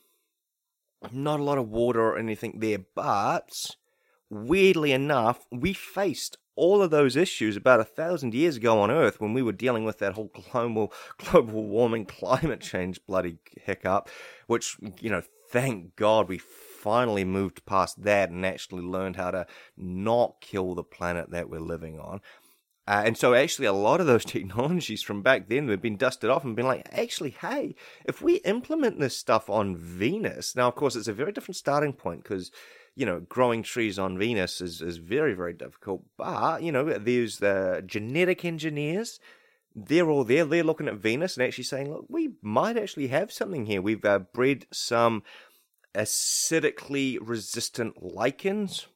Not 1.13 1.41
a 1.41 1.45
lot 1.45 1.59
of 1.59 1.69
water 1.69 2.01
or 2.01 2.19
anything 2.19 2.59
there, 2.59 2.79
but 2.95 3.77
weirdly 4.35 4.93
enough, 4.93 5.47
we 5.51 5.73
faced 5.73 6.37
all 6.57 6.83
of 6.83 6.91
those 6.91 7.17
issues 7.17 7.57
about 7.57 7.81
a 7.81 7.85
thousand 7.85 8.35
years 8.35 8.57
ago 8.57 8.81
on 8.81 8.91
Earth 8.91 9.21
when 9.21 9.35
we 9.35 9.43
were 9.43 9.53
dealing 9.53 9.85
with 9.85 9.99
that 9.99 10.15
whole 10.15 10.31
global 10.53 10.93
global 11.19 11.65
warming, 11.65 12.07
climate 12.07 12.61
change 12.61 13.01
bloody 13.07 13.39
hiccup, 13.63 14.09
which 14.47 14.77
you 15.01 15.11
know, 15.11 15.23
thank 15.51 15.97
God 15.97 16.29
we 16.29 16.39
finally 16.39 17.25
moved 17.25 17.65
past 17.67 18.03
that 18.03 18.31
and 18.31 18.45
actually 18.45 18.83
learned 18.83 19.17
how 19.17 19.31
to 19.31 19.47
not 19.77 20.41
kill 20.41 20.75
the 20.75 20.85
planet 20.85 21.31
that 21.31 21.49
we're 21.49 21.61
living 21.61 21.99
on. 21.99 22.21
Uh, 22.87 23.03
and 23.07 23.17
so, 23.17 23.33
actually, 23.33 23.67
a 23.67 23.73
lot 23.73 24.01
of 24.01 24.07
those 24.07 24.25
technologies 24.27 25.03
from 25.03 25.23
back 25.23 25.49
then 25.49 25.69
have 25.69 25.81
been 25.81 25.97
dusted 25.97 26.29
off 26.29 26.45
and 26.45 26.55
been 26.55 26.67
like, 26.67 26.87
actually, 26.93 27.31
hey, 27.31 27.75
if 28.05 28.21
we 28.21 28.37
implement 28.37 29.01
this 29.01 29.17
stuff 29.17 29.49
on 29.49 29.77
Venus, 29.77 30.55
now, 30.55 30.69
of 30.69 30.75
course, 30.75 30.95
it's 30.95 31.09
a 31.09 31.13
very 31.13 31.33
different 31.33 31.57
starting 31.57 31.95
point 31.95 32.23
because 32.23 32.51
you 32.97 33.07
know, 33.07 33.21
growing 33.21 33.63
trees 33.63 33.99
on 33.99 34.19
Venus 34.19 34.61
is, 34.61 34.81
is 34.81 34.99
very, 34.99 35.35
very 35.35 35.53
difficult. 35.53 36.05
But, 36.17 36.63
you 36.63 36.73
know, 36.73 36.85
there's 36.99 37.39
the 37.39 37.83
genetic 37.85 38.45
engineers. 38.45 39.19
They're 39.75 40.09
all 40.09 40.25
there. 40.25 40.45
They're 40.45 40.63
looking 40.63 40.89
at 40.89 40.95
Venus 40.95 41.37
and 41.37 41.45
actually 41.45 41.65
saying, 41.65 41.91
look, 41.91 42.07
we 42.09 42.31
might 42.41 42.77
actually 42.77 43.09
have 43.09 43.33
something 43.33 43.67
here. 43.67 43.83
We've 43.83 44.05
uh, 44.05 44.21
bred 44.21 44.67
some 44.73 45.25
acidically 45.95 47.19
resistant 47.21 48.03
lichens. 48.03 48.87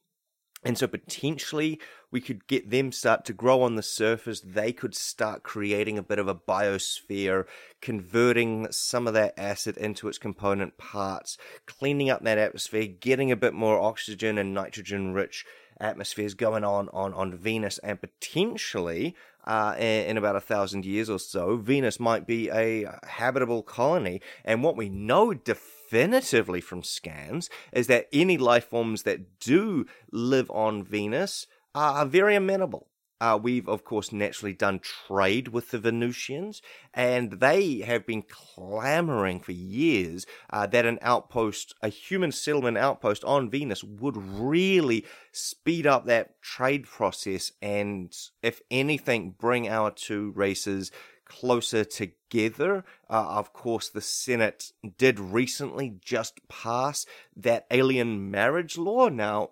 And 0.65 0.79
so 0.79 0.87
potentially 0.87 1.81
we 2.11 2.21
could 2.21 2.47
get 2.47 2.71
them 2.71 2.93
start 2.93 3.25
to 3.27 3.33
grow 3.33 3.63
on 3.63 3.77
the 3.77 3.83
surface. 3.83 4.41
They 4.41 4.73
could 4.73 4.95
start 4.95 5.43
creating 5.43 5.99
a 5.99 6.03
bit 6.03 6.19
of 6.19 6.29
a 6.29 6.35
biosphere, 6.35 7.45
converting 7.81 8.69
some 8.71 9.07
of 9.07 9.15
that 9.15 9.35
acid 9.39 9.77
into 9.77 10.09
its 10.09 10.19
component 10.19 10.79
parts, 10.79 11.37
cleaning 11.67 12.11
up 12.11 12.23
that 12.25 12.39
atmosphere, 12.39 12.87
getting 12.87 13.31
a 13.31 13.37
bit 13.37 13.55
more 13.55 13.79
oxygen 13.79 14.39
and 14.39 14.55
nitrogen 14.55 15.13
rich 15.13 15.45
atmospheres 15.81 16.35
going 16.35 16.65
on 16.65 16.89
on, 16.93 17.13
on 17.15 17.35
Venus, 17.35 17.79
and 17.79 18.01
potentially 18.01 19.15
uh, 19.49 19.75
in, 19.79 20.17
about 20.19 20.37
a 20.37 20.41
thousand 20.41 20.85
years 20.85 21.09
or 21.09 21.19
so, 21.19 21.57
Venus 21.57 21.99
might 21.99 22.27
be 22.27 22.51
a 22.51 22.99
habitable 23.07 23.63
colony. 23.63 24.21
And 24.45 24.63
what 24.63 24.77
we 24.77 24.91
know 24.91 25.33
definitively 25.33 26.61
from 26.61 26.83
scans 26.83 27.49
is 27.73 27.87
that 27.87 28.09
any 28.13 28.37
life 28.37 28.69
forms 28.69 29.05
that 29.05 29.41
do 29.41 29.87
live 30.13 30.51
on 30.51 30.85
Venus 30.85 31.47
are 31.79 32.07
very 32.07 32.35
amenable. 32.35 32.89
Uh, 33.21 33.37
we've, 33.41 33.69
of 33.69 33.85
course, 33.85 34.13
naturally 34.13 34.53
done 34.53 34.79
trade 34.79 35.49
with 35.49 35.71
the 35.73 35.79
Venusians, 35.79 36.63
and 36.95 37.33
they 37.41 37.81
have 37.81 38.07
been 38.07 38.23
clamoring 38.23 39.41
for 39.41 39.51
years 39.51 40.25
uh, 40.51 40.67
that 40.69 40.87
an 40.87 41.01
outpost, 41.03 41.75
a 41.83 41.89
human 41.89 42.31
settlement 42.31 42.79
outpost 42.79 43.25
on 43.25 43.51
Venus, 43.51 43.83
would 43.83 44.17
really 44.17 45.05
speed 45.33 45.85
up 45.85 46.07
that 46.07 46.41
trade 46.43 46.87
process 46.87 47.51
and, 47.61 48.17
if 48.41 48.63
anything, 48.71 49.35
bring 49.37 49.69
our 49.69 49.91
two 49.91 50.33
races 50.37 50.93
closer 51.25 51.85
together. 51.85 52.85
Uh, 53.11 53.37
of 53.39 53.53
course, 53.53 53.89
the 53.89 54.01
Senate 54.01 54.71
did 54.97 55.19
recently 55.19 55.97
just 56.01 56.41
pass 56.49 57.05
that 57.37 57.67
alien 57.71 58.31
marriage 58.31 58.79
law. 58.79 59.09
Now, 59.09 59.51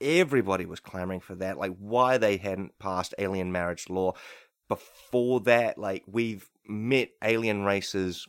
everybody 0.00 0.66
was 0.66 0.80
clamoring 0.80 1.20
for 1.20 1.34
that. 1.36 1.58
Like, 1.58 1.76
why 1.78 2.18
they 2.18 2.36
hadn't 2.36 2.78
passed 2.78 3.14
alien 3.18 3.52
marriage 3.52 3.88
law 3.88 4.12
before 4.68 5.40
that. 5.40 5.78
Like, 5.78 6.04
we've 6.06 6.48
met 6.66 7.10
alien 7.22 7.64
races 7.64 8.26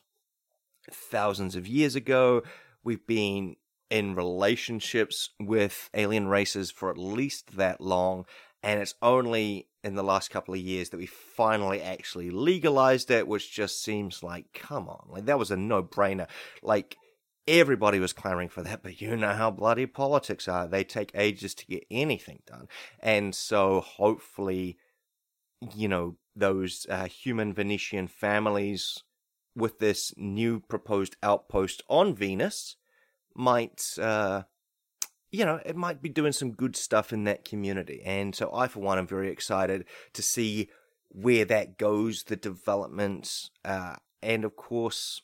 thousands 0.92 1.56
of 1.56 1.68
years 1.68 1.96
ago. 1.96 2.44
We've 2.84 3.06
been 3.06 3.56
in 3.90 4.16
relationships 4.16 5.30
with 5.40 5.90
alien 5.94 6.28
races 6.28 6.72
for 6.72 6.90
at 6.90 6.98
least 6.98 7.58
that 7.58 7.82
long. 7.82 8.26
And 8.64 8.80
it's 8.82 8.96
only 9.02 9.68
in 9.84 9.96
the 9.96 10.04
last 10.04 10.30
couple 10.30 10.54
of 10.54 10.60
years 10.60 10.90
that 10.90 10.98
we 10.98 11.06
finally 11.06 11.82
actually 11.82 12.30
legalized 12.30 13.10
it, 13.12 13.28
which 13.28 13.54
just 13.54 13.82
seems 13.82 14.24
like, 14.24 14.52
come 14.54 14.90
on, 14.90 15.08
like 15.10 15.26
that 15.26 15.40
was 15.40 15.52
a 15.52 15.58
no 15.58 15.82
brainer. 15.84 16.28
Like, 16.62 16.98
Everybody 17.48 18.00
was 18.00 18.12
clamoring 18.12 18.50
for 18.50 18.62
that, 18.64 18.84
but 18.84 19.00
you 19.00 19.16
know 19.16 19.34
how 19.34 19.52
bloody 19.52 19.86
politics 19.86 20.48
are. 20.48 20.68
They 20.68 20.84
take 20.84 21.12
ages 21.16 21.56
to 21.56 21.66
get 21.66 21.86
anything 21.90 22.42
done. 22.46 22.68
And 23.00 23.34
so 23.34 23.80
hopefully, 23.80 24.78
you 25.74 25.88
know, 25.88 26.18
those 26.36 26.86
uh, 26.90 27.06
human 27.06 27.54
Venetian 27.54 28.08
families 28.08 29.04
with 29.56 29.80
this 29.80 30.14
new 30.18 30.60
proposed 30.60 31.16
outpost 31.24 31.82
on 31.90 32.14
Venus 32.14 32.76
might, 33.34 33.82
uh, 34.00 34.44
you 35.32 35.46
know, 35.46 35.60
it 35.66 35.76
might 35.76 36.02
be 36.02 36.10
doing 36.10 36.32
some 36.34 36.52
good 36.52 36.76
stuff 36.76 37.12
in 37.14 37.24
that 37.24 37.46
community. 37.46 38.02
And 38.06 38.36
so 38.36 38.54
I, 38.54 38.68
for 38.68 38.82
one, 38.82 39.00
am 39.00 39.08
very 39.08 39.32
excited 39.32 39.86
to 40.14 40.22
see 40.22 40.70
where 41.10 41.46
that 41.46 41.78
goes, 41.78 42.24
the 42.24 42.36
developments, 42.36 43.50
uh, 43.64 43.96
and 44.22 44.44
of 44.44 44.56
course, 44.56 45.22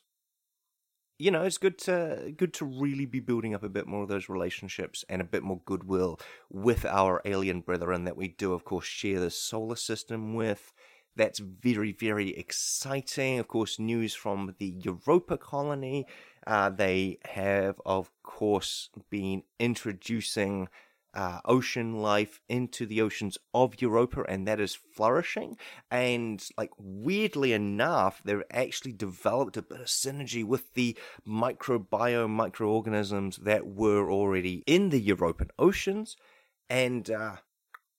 you 1.18 1.30
know, 1.30 1.42
it's 1.42 1.58
good 1.58 1.78
to 1.78 2.32
good 2.36 2.52
to 2.54 2.64
really 2.64 3.06
be 3.06 3.20
building 3.20 3.54
up 3.54 3.62
a 3.62 3.68
bit 3.68 3.86
more 3.86 4.02
of 4.02 4.08
those 4.08 4.28
relationships 4.28 5.04
and 5.08 5.20
a 5.22 5.24
bit 5.24 5.42
more 5.42 5.60
goodwill 5.64 6.18
with 6.50 6.84
our 6.84 7.22
alien 7.24 7.60
brethren 7.60 8.04
that 8.04 8.16
we 8.16 8.28
do, 8.28 8.52
of 8.52 8.64
course, 8.64 8.86
share 8.86 9.20
the 9.20 9.30
solar 9.30 9.76
system 9.76 10.34
with. 10.34 10.72
That's 11.16 11.38
very, 11.38 11.92
very 11.92 12.36
exciting. 12.36 13.38
Of 13.38 13.46
course, 13.46 13.78
news 13.78 14.14
from 14.14 14.56
the 14.58 14.74
Europa 14.82 15.38
colony. 15.38 16.06
Uh, 16.44 16.70
they 16.70 17.18
have, 17.24 17.80
of 17.86 18.10
course, 18.24 18.90
been 19.10 19.44
introducing 19.60 20.68
uh, 21.14 21.40
ocean 21.44 22.02
life 22.02 22.40
into 22.48 22.86
the 22.86 23.00
oceans 23.00 23.38
of 23.52 23.80
Europa, 23.80 24.24
and 24.28 24.46
that 24.46 24.60
is 24.60 24.74
flourishing. 24.74 25.56
And 25.90 26.46
like 26.58 26.70
weirdly 26.78 27.52
enough, 27.52 28.20
they've 28.24 28.42
actually 28.50 28.92
developed 28.92 29.56
a 29.56 29.62
bit 29.62 29.80
of 29.80 29.86
synergy 29.86 30.44
with 30.44 30.74
the 30.74 30.96
microbiome 31.26 32.30
microorganisms 32.30 33.36
that 33.38 33.66
were 33.66 34.10
already 34.10 34.62
in 34.66 34.90
the 34.90 35.00
European 35.00 35.50
oceans, 35.58 36.16
and 36.68 37.10
uh, 37.10 37.36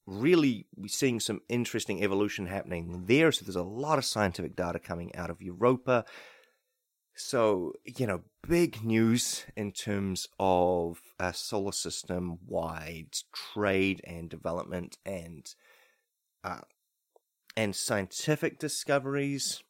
really 0.05 0.67
we're 0.75 0.87
seeing 0.87 1.19
some 1.19 1.41
interesting 1.49 2.03
evolution 2.03 2.47
happening 2.47 3.05
there. 3.05 3.31
So 3.31 3.45
there's 3.45 3.55
a 3.55 3.63
lot 3.63 3.97
of 3.97 4.05
scientific 4.05 4.55
data 4.55 4.79
coming 4.79 5.15
out 5.15 5.29
of 5.29 5.41
Europa. 5.41 6.05
So, 7.15 7.73
you 7.85 8.05
know, 8.05 8.21
big 8.47 8.83
news 8.83 9.45
in 9.55 9.71
terms 9.71 10.27
of 10.37 10.99
a 11.17 11.33
solar 11.33 11.71
system 11.71 12.39
wide 12.45 13.15
trade 13.33 14.01
and 14.05 14.29
development 14.29 14.97
and 15.05 15.47
uh, 16.43 16.61
and 17.55 17.75
scientific 17.75 18.59
discoveries. 18.59 19.63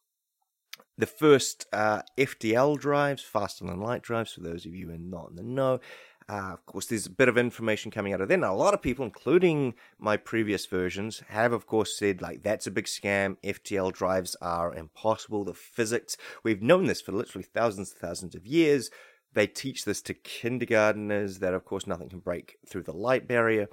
The 0.98 1.06
first 1.06 1.66
uh, 1.72 2.02
FTL 2.18 2.78
drives, 2.78 3.22
faster 3.22 3.64
than 3.64 3.80
light 3.80 4.02
drives, 4.02 4.32
for 4.32 4.40
those 4.40 4.66
of 4.66 4.74
you 4.74 4.88
who 4.88 4.94
are 4.94 4.98
not 4.98 5.30
in 5.30 5.36
the 5.36 5.42
know, 5.42 5.80
Uh, 6.28 6.50
of 6.52 6.66
course, 6.66 6.86
there's 6.86 7.06
a 7.06 7.10
bit 7.10 7.28
of 7.28 7.38
information 7.38 7.90
coming 7.90 8.12
out 8.12 8.20
of 8.20 8.28
there. 8.28 8.36
Now, 8.36 8.52
a 8.52 8.56
lot 8.56 8.74
of 8.74 8.82
people, 8.82 9.04
including 9.04 9.74
my 9.98 10.16
previous 10.16 10.66
versions, 10.66 11.22
have, 11.28 11.52
of 11.52 11.66
course, 11.66 11.96
said, 11.96 12.20
like, 12.20 12.42
that's 12.42 12.66
a 12.66 12.72
big 12.72 12.86
scam. 12.86 13.36
FTL 13.44 13.92
drives 13.92 14.34
are 14.42 14.74
impossible. 14.74 15.44
The 15.44 15.54
physics, 15.54 16.16
we've 16.42 16.62
known 16.62 16.86
this 16.86 17.00
for 17.00 17.12
literally 17.12 17.46
thousands 17.54 17.92
and 17.92 18.00
thousands 18.00 18.34
of 18.34 18.44
years. 18.44 18.90
They 19.34 19.46
teach 19.46 19.84
this 19.84 20.02
to 20.02 20.14
kindergarteners 20.14 21.38
that, 21.38 21.54
of 21.54 21.64
course, 21.64 21.86
nothing 21.86 22.08
can 22.08 22.20
break 22.20 22.56
through 22.68 22.84
the 22.84 22.92
light 22.92 23.28
barrier. 23.28 23.68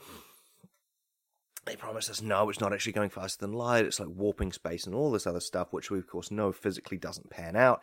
They 1.65 1.75
promise 1.75 2.09
us, 2.09 2.21
no, 2.21 2.49
it's 2.49 2.59
not 2.59 2.73
actually 2.73 2.91
going 2.91 3.09
faster 3.09 3.43
than 3.43 3.53
light. 3.55 3.85
It's 3.85 3.99
like 3.99 4.09
warping 4.09 4.51
space 4.51 4.85
and 4.85 4.93
all 4.93 5.11
this 5.11 5.25
other 5.25 5.39
stuff, 5.39 5.71
which 5.71 5.89
we, 5.89 5.97
of 5.97 6.07
course, 6.07 6.29
know 6.29 6.51
physically 6.51 6.97
doesn't 6.97 7.31
pan 7.31 7.55
out. 7.55 7.81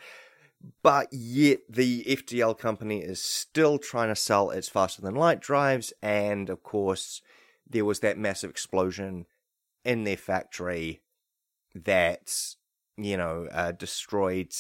But 0.83 1.13
yet, 1.13 1.61
the 1.69 2.05
FTL 2.05 2.59
company 2.59 3.01
is 3.01 3.23
still 3.23 3.79
trying 3.79 4.09
to 4.09 4.17
sell 4.17 4.51
its 4.51 4.69
faster 4.69 5.01
than 5.01 5.15
light 5.15 5.41
drives. 5.41 5.93
And 6.03 6.51
of 6.51 6.63
course, 6.63 7.23
there 7.69 7.85
was 7.85 8.01
that 8.01 8.19
massive 8.19 8.51
explosion 8.51 9.27
in 9.85 10.05
their 10.05 10.17
factory 10.17 11.01
that, 11.75 12.55
you 12.97 13.17
know, 13.17 13.49
uh, 13.53 13.73
destroyed 13.73 14.55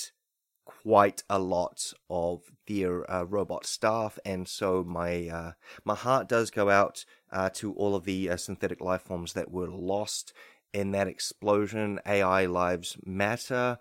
quite 0.82 1.22
a 1.28 1.38
lot 1.38 1.92
of 2.08 2.42
their 2.66 3.10
uh, 3.10 3.24
robot 3.24 3.66
staff, 3.66 4.18
and 4.24 4.46
so 4.46 4.84
my 4.84 5.28
uh, 5.28 5.52
my 5.84 5.94
heart 5.94 6.28
does 6.28 6.50
go 6.50 6.70
out 6.70 7.04
uh, 7.32 7.50
to 7.50 7.72
all 7.74 7.94
of 7.94 8.04
the 8.04 8.30
uh, 8.30 8.36
synthetic 8.36 8.80
life 8.80 9.02
forms 9.02 9.32
that 9.32 9.50
were 9.50 9.68
lost 9.68 10.32
in 10.72 10.92
that 10.92 11.08
explosion. 11.08 11.98
AI 12.06 12.46
lives 12.46 12.96
matter. 13.04 13.78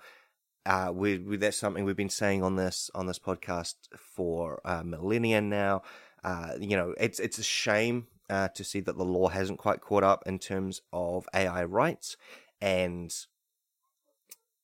Uh, 0.69 0.91
we, 0.93 1.17
we, 1.17 1.35
that's 1.35 1.57
something 1.57 1.83
we've 1.83 1.97
been 1.97 2.09
saying 2.09 2.43
on 2.43 2.55
this 2.55 2.91
on 2.93 3.07
this 3.07 3.17
podcast 3.17 3.73
for 3.97 4.61
uh, 4.63 4.83
millennia 4.83 5.41
now. 5.41 5.81
Uh, 6.23 6.51
you 6.59 6.77
know, 6.77 6.93
it's 6.99 7.19
it's 7.19 7.39
a 7.39 7.43
shame 7.43 8.05
uh, 8.29 8.49
to 8.49 8.63
see 8.63 8.79
that 8.79 8.95
the 8.95 9.03
law 9.03 9.29
hasn't 9.29 9.57
quite 9.57 9.81
caught 9.81 10.03
up 10.03 10.21
in 10.27 10.37
terms 10.37 10.83
of 10.93 11.27
AI 11.33 11.63
rights, 11.63 12.17
and 12.61 13.11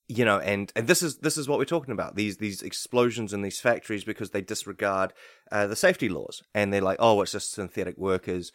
you 0.08 0.24
know, 0.24 0.38
and 0.38 0.72
and 0.76 0.86
this 0.86 1.02
is 1.02 1.18
this 1.18 1.38
is 1.38 1.50
what 1.50 1.58
we're 1.58 1.66
talking 1.66 1.92
about 1.92 2.16
these 2.16 2.38
these 2.38 2.62
explosions 2.62 3.34
in 3.34 3.42
these 3.42 3.60
factories 3.60 4.04
because 4.04 4.30
they 4.30 4.42
disregard 4.42 5.12
uh, 5.52 5.66
the 5.66 5.76
safety 5.76 6.08
laws, 6.08 6.44
and 6.54 6.72
they're 6.72 6.82
like, 6.82 6.98
oh, 7.00 7.20
it's 7.24 7.32
just 7.32 7.52
synthetic 7.52 7.98
workers 7.98 8.52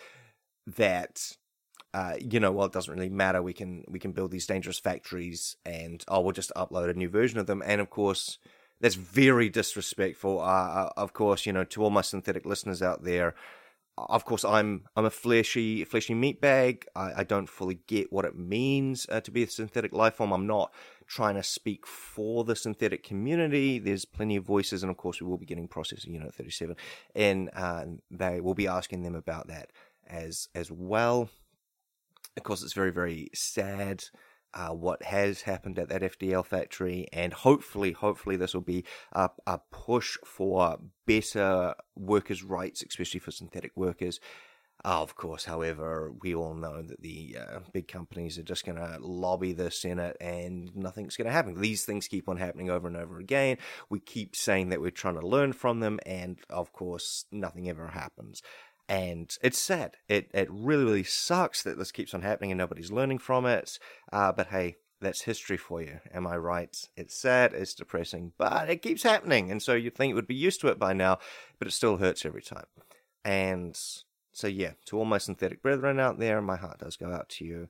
that 0.69 1.33
uh, 1.93 2.15
you 2.21 2.41
know, 2.41 2.53
well, 2.53 2.67
it 2.67 2.73
doesn't 2.73 2.93
really 2.93 3.09
matter. 3.09 3.43
We 3.43 3.53
can 3.53 3.85
we 3.89 3.99
can 3.99 4.13
build 4.13 4.31
these 4.31 4.47
dangerous 4.47 4.79
factories, 4.79 5.57
and 5.65 6.05
oh, 6.09 6.21
we'll 6.21 6.33
just 6.33 6.53
upload 6.57 6.91
a 6.91 6.95
new 6.95 7.09
version 7.09 7.39
of 7.39 7.47
them. 7.47 7.63
And 7.65 7.81
of 7.81 7.91
course, 7.91 8.39
that's 8.81 8.95
very 8.95 9.49
disrespectful. 9.49 10.41
Uh, 10.41 10.45
uh 10.45 10.93
of 10.97 11.13
course, 11.13 11.47
you 11.47 11.53
know, 11.53 11.65
to 11.65 11.83
all 11.83 11.91
my 11.91 12.03
synthetic 12.03 12.47
listeners 12.47 12.83
out 12.83 13.05
there, 13.05 13.35
of 14.09 14.25
course, 14.25 14.45
I'm 14.45 14.85
I'm 14.97 15.05
a 15.05 15.11
fleshy 15.11 15.85
fleshy 15.85 16.15
meat 16.15 16.41
bag. 16.41 16.87
I, 16.95 17.13
I 17.19 17.25
don't 17.25 17.49
fully 17.49 17.81
get 17.87 18.13
what 18.13 18.25
it 18.25 18.37
means 18.37 19.07
uh, 19.11 19.21
to 19.23 19.31
be 19.31 19.43
a 19.43 19.49
synthetic 19.49 19.93
life 19.93 20.15
form. 20.15 20.33
I'm 20.33 20.47
not 20.47 20.73
trying 21.07 21.35
to 21.35 21.43
speak 21.43 21.87
for 21.87 22.45
the 22.45 22.57
synthetic 22.57 23.03
community. 23.03 23.79
There's 23.79 24.05
plenty 24.05 24.37
of 24.37 24.45
voices, 24.45 24.83
and 24.83 24.91
of 24.91 24.97
course, 24.97 25.21
we 25.21 25.27
will 25.27 25.39
be 25.39 25.47
getting 25.47 25.69
processing 25.69 26.15
unit 26.15 26.35
37, 26.35 26.77
and 27.15 27.51
uh, 27.55 27.85
they 28.11 28.41
will 28.41 28.55
be 28.55 28.69
asking 28.69 29.03
them 29.03 29.15
about 29.15 29.49
that 29.49 29.71
as 30.07 30.49
as 30.55 30.71
well. 30.71 31.29
Of 32.37 32.43
course, 32.43 32.63
it's 32.63 32.73
very, 32.73 32.93
very 32.93 33.31
sad 33.35 34.05
uh, 34.55 34.71
what 34.71 35.03
has 35.03 35.43
happened 35.43 35.79
at 35.79 35.89
that 35.89 36.03
FTL 36.03 36.45
factory, 36.45 37.07
and 37.13 37.33
hopefully, 37.33 37.93
hopefully, 37.93 38.37
this 38.37 38.55
will 38.55 38.61
be 38.61 38.85
a, 39.13 39.31
a 39.47 39.59
push 39.71 40.17
for 40.25 40.79
better 41.07 41.75
workers' 41.97 42.43
rights, 42.43 42.83
especially 42.89 43.21
for 43.21 43.31
synthetic 43.31 43.77
workers. 43.77 44.21
Uh, 44.83 45.03
of 45.03 45.15
course, 45.15 45.45
however, 45.45 46.11
we 46.23 46.35
all 46.35 46.55
know 46.55 46.81
that 46.81 47.03
the 47.03 47.37
uh, 47.39 47.59
big 47.73 47.87
companies 47.87 48.39
are 48.39 48.43
just 48.43 48.65
going 48.65 48.79
to 48.79 48.97
lobby 49.01 49.53
the 49.53 49.71
Senate 49.71 50.17
and 50.23 50.75
nothing's 50.75 51.19
going 51.19 51.27
to 51.27 51.33
happen. 51.33 51.61
These 51.61 51.85
things 51.85 52.09
keep 52.09 52.31
on 52.31 52.39
happening 52.39 52.71
over 52.71 52.89
and 52.89 52.97
over 52.97 53.19
again. 53.19 53.59
We 53.91 54.01
keep 54.01 54.35
saying 54.35 54.71
that 54.71 54.81
we're 54.81 54.91
trying 54.91 55.21
to 55.21 55.27
learn 55.27 55.53
from 55.53 55.81
them, 55.81 56.01
and 56.07 56.39
of 56.49 56.73
course, 56.73 57.27
nothing 57.31 57.69
ever 57.69 57.89
happens 57.89 58.43
and 58.91 59.39
it's 59.41 59.59
sad. 59.59 59.97
It 60.09 60.31
it 60.35 60.49
really 60.51 60.85
really 60.85 61.05
sucks 61.05 61.63
that 61.63 61.79
this 61.79 61.93
keeps 61.93 62.13
on 62.13 62.23
happening 62.23 62.51
and 62.51 62.59
nobody's 62.59 62.91
learning 62.91 63.19
from 63.19 63.47
it. 63.47 63.79
Uh, 64.13 64.33
but 64.33 64.49
hey, 64.49 64.77
that's 65.01 65.23
history 65.23 65.57
for 65.57 65.81
you. 65.81 66.01
Am 66.13 66.27
I 66.27 66.37
right? 66.37 66.77
It's 66.97 67.15
sad, 67.15 67.55
it's 67.55 67.73
depressing, 67.73 68.33
but 68.37 68.69
it 68.69 68.83
keeps 68.83 69.05
happening, 69.05 69.51
and 69.51 69.63
so 69.63 69.75
you'd 69.75 69.95
think 69.95 70.11
it 70.11 70.15
would 70.15 70.27
be 70.27 70.35
used 70.35 70.61
to 70.63 70.69
it 70.69 70.79
by 70.79 70.93
now, 70.93 71.19
but 71.59 71.69
it 71.69 71.71
still 71.71 71.99
hurts 71.99 72.27
every 72.27 72.43
time. 72.43 72.67
And 73.25 73.79
so 74.33 74.49
yeah, 74.49 74.73
to 74.87 74.99
all 74.99 75.05
my 75.05 75.19
synthetic 75.19 75.63
brethren 75.63 76.01
out 76.01 76.19
there, 76.19 76.43
my 76.43 76.57
heart 76.57 76.81
does 76.81 76.97
go 76.97 77.13
out 77.13 77.29
to 77.31 77.45
you. 77.45 77.69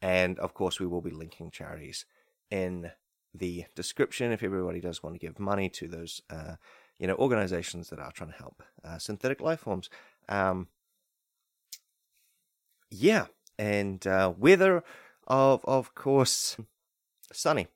And 0.00 0.38
of 0.38 0.54
course, 0.54 0.80
we 0.80 0.86
will 0.86 1.02
be 1.02 1.10
linking 1.10 1.50
charities 1.50 2.06
in 2.50 2.90
the 3.34 3.66
description 3.76 4.32
if 4.32 4.42
everybody 4.42 4.80
does 4.80 5.02
want 5.02 5.14
to 5.14 5.24
give 5.24 5.38
money 5.38 5.68
to 5.68 5.86
those. 5.86 6.22
Uh, 6.30 6.56
you 6.98 7.08
know, 7.08 7.16
organizations 7.16 7.90
that 7.90 7.98
are 7.98 8.12
trying 8.12 8.30
to 8.30 8.36
help 8.36 8.62
uh, 8.84 8.96
synthetic 8.96 9.40
life 9.40 9.60
forms. 9.60 9.90
Um, 10.28 10.68
yeah, 12.90 13.26
and 13.58 14.06
uh, 14.06 14.32
weather 14.36 14.84
of 15.26 15.64
of 15.64 15.94
course 15.94 16.56
sunny, 17.32 17.68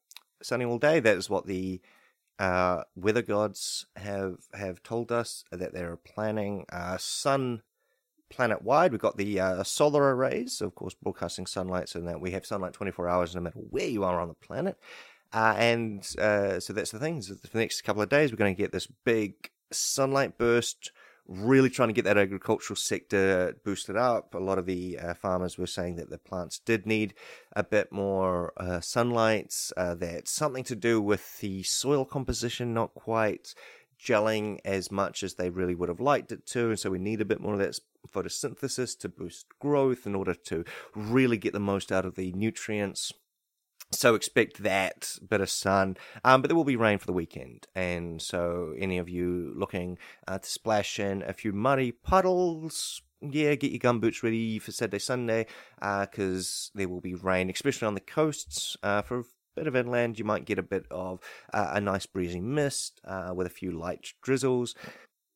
sunny 0.42 0.64
all 0.64 0.78
day. 0.78 1.00
That 1.00 1.16
is 1.16 1.30
what 1.30 1.46
the 1.46 1.80
uh, 2.38 2.82
weather 2.94 3.22
gods 3.22 3.86
have 3.96 4.38
have 4.54 4.82
told 4.82 5.10
us 5.10 5.44
that 5.50 5.72
they're 5.72 5.96
planning 5.96 6.66
uh, 6.70 6.96
sun 6.98 7.62
planet 8.28 8.62
wide. 8.62 8.92
We've 8.92 9.00
got 9.00 9.16
the 9.16 9.40
uh, 9.40 9.62
solar 9.62 10.14
arrays, 10.14 10.60
of 10.60 10.74
course, 10.74 10.94
broadcasting 10.94 11.46
sunlight 11.46 11.88
so 11.88 12.00
that 12.00 12.20
we 12.20 12.32
have 12.32 12.46
sunlight 12.46 12.72
24 12.72 13.08
hours 13.08 13.34
no 13.34 13.40
matter 13.40 13.58
where 13.58 13.86
you 13.86 14.04
are 14.04 14.20
on 14.20 14.28
the 14.28 14.34
planet. 14.34 14.78
Uh, 15.32 15.54
and 15.56 16.00
uh, 16.18 16.60
so 16.60 16.72
that's 16.72 16.90
the 16.90 16.98
thing. 16.98 17.22
So 17.22 17.34
for 17.34 17.48
the 17.48 17.58
next 17.58 17.82
couple 17.82 18.02
of 18.02 18.08
days, 18.08 18.30
we're 18.30 18.38
going 18.38 18.54
to 18.54 18.62
get 18.62 18.72
this 18.72 18.88
big 19.04 19.50
sunlight 19.72 20.38
burst 20.38 20.92
really 21.28 21.70
trying 21.70 21.88
to 21.88 21.94
get 21.94 22.04
that 22.04 22.18
agricultural 22.18 22.76
sector 22.76 23.56
boosted 23.64 23.96
up. 23.96 24.34
A 24.34 24.38
lot 24.38 24.58
of 24.58 24.66
the 24.66 24.98
uh, 24.98 25.14
farmers 25.14 25.58
were 25.58 25.66
saying 25.66 25.96
that 25.96 26.10
the 26.10 26.18
plants 26.18 26.58
did 26.58 26.86
need 26.86 27.14
a 27.54 27.64
bit 27.64 27.90
more 27.92 28.52
uh, 28.56 28.80
sunlight. 28.80 29.54
Uh, 29.76 29.94
that's 29.94 30.30
something 30.30 30.64
to 30.64 30.76
do 30.76 31.00
with 31.00 31.40
the 31.40 31.62
soil 31.62 32.04
composition 32.04 32.72
not 32.72 32.94
quite 32.94 33.54
gelling 33.98 34.58
as 34.64 34.92
much 34.92 35.22
as 35.22 35.34
they 35.34 35.50
really 35.50 35.74
would 35.74 35.88
have 35.88 36.00
liked 36.00 36.32
it 36.32 36.46
to. 36.46 36.70
And 36.70 36.78
so 36.78 36.90
we 36.90 36.98
need 36.98 37.20
a 37.20 37.24
bit 37.24 37.40
more 37.40 37.54
of 37.54 37.58
that 37.58 37.78
photosynthesis 38.12 38.98
to 39.00 39.08
boost 39.08 39.46
growth 39.58 40.06
in 40.06 40.14
order 40.14 40.34
to 40.34 40.64
really 40.94 41.38
get 41.38 41.52
the 41.52 41.60
most 41.60 41.90
out 41.90 42.04
of 42.04 42.14
the 42.14 42.32
nutrients 42.32 43.12
so 43.92 44.14
expect 44.14 44.62
that 44.62 45.18
bit 45.28 45.40
of 45.40 45.50
sun, 45.50 45.96
um, 46.24 46.42
but 46.42 46.48
there 46.48 46.56
will 46.56 46.64
be 46.64 46.76
rain 46.76 46.98
for 46.98 47.06
the 47.06 47.12
weekend, 47.12 47.66
and 47.74 48.20
so 48.20 48.74
any 48.78 48.98
of 48.98 49.08
you 49.08 49.52
looking 49.56 49.98
uh, 50.26 50.38
to 50.38 50.48
splash 50.48 50.98
in 50.98 51.22
a 51.22 51.32
few 51.32 51.52
muddy 51.52 51.92
puddles, 51.92 53.02
yeah, 53.20 53.54
get 53.54 53.70
your 53.70 53.80
gumboots 53.80 54.22
ready 54.22 54.58
for 54.58 54.72
Saturday, 54.72 54.98
Sunday, 54.98 55.46
because 55.80 56.70
uh, 56.74 56.78
there 56.78 56.88
will 56.88 57.00
be 57.00 57.14
rain, 57.14 57.50
especially 57.50 57.86
on 57.86 57.94
the 57.94 58.00
coasts. 58.00 58.76
Uh, 58.82 59.02
for 59.02 59.20
a 59.20 59.24
bit 59.54 59.66
of 59.66 59.76
inland, 59.76 60.18
you 60.18 60.24
might 60.24 60.44
get 60.44 60.58
a 60.58 60.62
bit 60.62 60.86
of 60.90 61.20
uh, 61.52 61.70
a 61.74 61.80
nice 61.80 62.06
breezy 62.06 62.40
mist 62.40 63.00
uh, 63.04 63.32
with 63.34 63.46
a 63.46 63.50
few 63.50 63.72
light 63.72 64.12
drizzles 64.22 64.74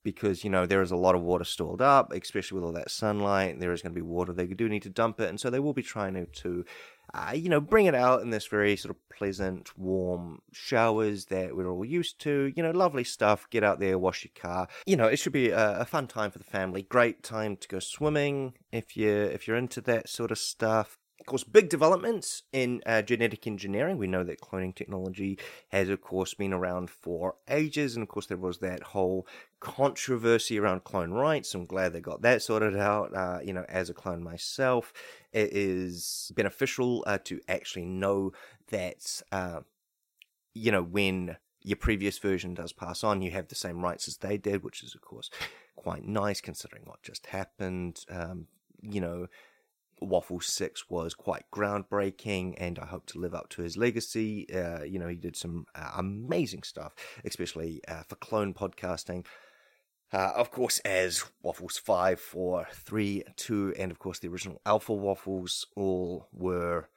because 0.03 0.45
you 0.45 0.51
know 0.51 0.67
there 0.67 0.83
is 0.83 0.91
a 0.91 0.97
lot 0.97 1.15
of 1.15 1.23
water 1.23 1.45
stored 1.45 1.83
up, 1.83 2.13
especially 2.13 2.57
with 2.57 2.65
all 2.65 2.73
that 2.73 2.91
sunlight. 2.91 3.61
There 3.61 3.73
is 3.73 3.83
going 3.83 3.95
to 3.95 4.01
be 4.01 4.07
water; 4.07 4.33
they 4.33 4.47
do 4.47 4.69
need 4.69 4.83
to 4.83 4.91
dump 4.91 5.21
it, 5.21 5.29
and 5.29 5.39
so 5.39 5.51
they 5.51 5.61
will 5.61 5.73
be 5.73 5.83
trying 5.83 6.15
to, 6.15 6.27
to 6.27 6.65
uh, 7.15 7.33
you 7.35 7.49
know, 7.49 7.61
bring 7.61 7.87
it 7.87 7.95
out 7.95 8.23
in 8.23 8.31
this 8.31 8.47
very 8.47 8.77
sort 8.77 8.95
of 8.95 9.09
pleasant, 9.11 9.77
warm 9.79 10.41
showers 10.53 11.27
that 11.27 11.55
we're 11.57 11.71
all 11.71 11.85
used 11.85 12.19
to. 12.21 12.53
You 12.55 12.63
know, 12.63 12.71
lovely 12.71 13.05
stuff. 13.05 13.49
Get 13.51 13.65
out 13.65 13.81
there, 13.81 13.99
wash 13.99 14.25
your 14.25 14.33
car. 14.35 14.69
You 14.87 14.97
know, 14.97 15.07
it 15.07 15.19
should 15.19 15.33
be 15.33 15.51
a, 15.51 15.81
a 15.81 15.85
fun 15.85 16.07
time 16.07 16.31
for 16.31 16.39
the 16.39 16.45
family. 16.45 16.83
Great 16.83 17.23
time 17.23 17.57
to 17.57 17.69
go 17.69 17.79
swimming 17.79 18.55
if 18.73 18.97
you 18.97 19.11
if 19.11 19.47
you're 19.47 19.57
into 19.57 19.81
that 19.83 20.09
sort 20.09 20.31
of 20.31 20.39
stuff. 20.39 20.99
Of 21.21 21.27
course, 21.27 21.45
big 21.45 21.69
developments 21.69 22.45
in 22.51 22.81
uh, 22.87 23.03
genetic 23.03 23.47
engineering. 23.47 23.99
We 23.99 24.07
know 24.07 24.25
that 24.25 24.41
cloning 24.41 24.75
technology 24.75 25.39
has, 25.69 25.91
of 25.91 26.01
course, 26.01 26.33
been 26.33 26.55
around 26.55 26.89
for 26.89 27.37
ages. 27.47 27.95
And 27.95 28.03
of 28.03 28.09
course, 28.09 28.27
there 28.27 28.39
was 28.39 28.59
that 28.59 28.83
whole 28.83 29.27
controversy 29.61 30.59
around 30.59 30.85
clone 30.85 31.13
rights. 31.13 31.55
I'm 31.55 31.67
glad 31.67 31.93
they 31.93 32.01
got 32.01 32.23
that 32.23 32.43
sorted 32.43 32.77
out. 32.77 33.15
Uh, 33.15 33.39
you 33.45 33.53
know, 33.53 33.67
as 33.69 33.91
a 33.91 33.95
clone 33.95 34.25
myself, 34.25 34.95
it 35.33 35.53
is 35.53 36.33
beneficial 36.35 37.05
uh, 37.07 37.19
to 37.25 37.39
actually 37.49 37.85
know 37.85 38.33
that, 38.71 39.23
uh, 39.31 39.61
you 40.55 40.73
know, 40.73 40.83
when 40.83 41.37
your 41.63 41.77
previous 41.77 42.19
version 42.19 42.55
does 42.55 42.73
pass 42.73 43.05
on, 43.05 43.21
you 43.21 43.31
have 43.31 43.49
the 43.49 43.55
same 43.55 43.85
rights 43.85 44.09
as 44.09 44.17
they 44.17 44.39
did, 44.39 44.65
which 44.65 44.83
is, 44.83 44.95
of 44.95 45.03
course, 45.03 45.31
quite 45.77 46.03
nice 46.03 46.41
considering 46.41 46.85
what 46.87 47.03
just 47.03 47.27
happened. 47.27 48.05
Um, 48.09 48.47
you 48.81 49.03
know, 49.03 49.27
Waffle 50.01 50.41
6 50.41 50.89
was 50.89 51.15
quite 51.15 51.45
groundbreaking, 51.53 52.55
and 52.59 52.79
I 52.79 52.87
hope 52.87 53.07
to 53.07 53.19
live 53.19 53.35
up 53.35 53.49
to 53.51 53.63
his 53.63 53.77
legacy. 53.77 54.47
Uh, 54.53 54.83
you 54.83 54.99
know, 54.99 55.09
he 55.09 55.17
did 55.17 55.37
some 55.37 55.67
uh, 55.75 55.93
amazing 55.97 56.63
stuff, 56.63 56.95
especially 57.25 57.81
uh, 57.89 58.03
for 58.09 58.17
clone 58.17 58.55
podcasting. 58.55 59.27
Uh, 60.13 60.33
of 60.35 60.51
course, 60.51 60.81
as 60.81 61.25
Waffles 61.43 61.79
5, 61.79 62.21
4, 62.21 62.67
3, 62.73 63.23
2, 63.37 63.75
and 63.79 63.93
of 63.93 63.99
course 63.99 64.19
the 64.19 64.29
original 64.29 64.61
Alpha 64.67 64.93
Waffles 64.93 65.67
all 65.77 66.29
were 66.33 66.89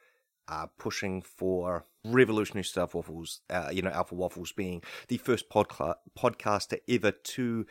uh, 0.48 0.66
pushing 0.78 1.22
for 1.22 1.86
revolutionary 2.04 2.64
stuff. 2.64 2.94
Waffles, 2.94 3.40
uh, 3.50 3.70
you 3.72 3.82
know, 3.82 3.90
Alpha 3.90 4.16
Waffles 4.16 4.52
being 4.52 4.82
the 5.08 5.18
first 5.18 5.48
podca- 5.48 5.96
podcaster 6.18 6.78
ever 6.88 7.12
to 7.12 7.66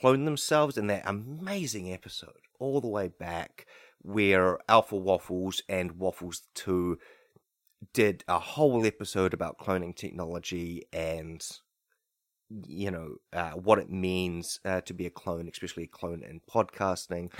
clone 0.00 0.24
themselves 0.24 0.78
in 0.78 0.86
that 0.86 1.02
amazing 1.04 1.92
episode 1.92 2.40
all 2.58 2.80
the 2.80 2.88
way 2.88 3.08
back 3.08 3.66
where 4.02 4.58
Alpha 4.68 4.96
Waffles 4.96 5.62
and 5.68 5.92
Waffles 5.92 6.42
2 6.54 6.98
did 7.92 8.24
a 8.28 8.38
whole 8.38 8.84
episode 8.86 9.34
about 9.34 9.58
cloning 9.58 9.94
technology 9.94 10.82
and 10.92 11.46
you 12.66 12.90
know 12.90 13.16
uh, 13.32 13.50
what 13.50 13.78
it 13.78 13.90
means 13.90 14.58
uh, 14.64 14.80
to 14.82 14.94
be 14.94 15.06
a 15.06 15.10
clone, 15.10 15.48
especially 15.52 15.84
a 15.84 15.88
clone 15.88 16.22
in 16.22 16.40
podcasting. 16.50 17.30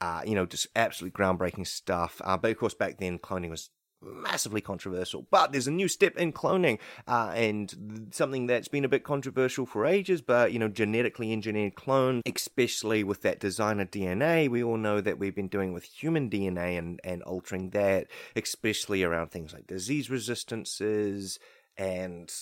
Uh, 0.00 0.22
you 0.24 0.34
know, 0.34 0.46
just 0.46 0.66
absolutely 0.74 1.18
groundbreaking 1.18 1.66
stuff. 1.66 2.22
Uh, 2.24 2.36
but 2.36 2.50
of 2.50 2.56
course, 2.58 2.72
back 2.72 2.98
then 2.98 3.18
cloning 3.18 3.50
was 3.50 3.68
massively 4.02 4.60
controversial. 4.60 5.26
But 5.30 5.52
there's 5.52 5.66
a 5.66 5.72
new 5.72 5.88
step 5.88 6.16
in 6.16 6.32
cloning, 6.32 6.78
uh, 7.06 7.32
and 7.34 8.08
something 8.12 8.46
that's 8.46 8.68
been 8.68 8.84
a 8.84 8.88
bit 8.88 9.04
controversial 9.04 9.66
for 9.66 9.86
ages. 9.86 10.22
But 10.22 10.52
you 10.52 10.58
know, 10.58 10.68
genetically 10.68 11.32
engineered 11.32 11.74
clone, 11.74 12.22
especially 12.26 13.04
with 13.04 13.22
that 13.22 13.40
designer 13.40 13.86
DNA, 13.86 14.48
we 14.48 14.62
all 14.62 14.76
know 14.76 15.00
that 15.00 15.18
we've 15.18 15.34
been 15.34 15.48
doing 15.48 15.72
with 15.72 15.84
human 15.84 16.30
DNA 16.30 16.78
and 16.78 17.00
and 17.04 17.22
altering 17.22 17.70
that, 17.70 18.06
especially 18.36 19.02
around 19.02 19.30
things 19.30 19.52
like 19.52 19.66
disease 19.66 20.10
resistances 20.10 21.38
and 21.76 22.32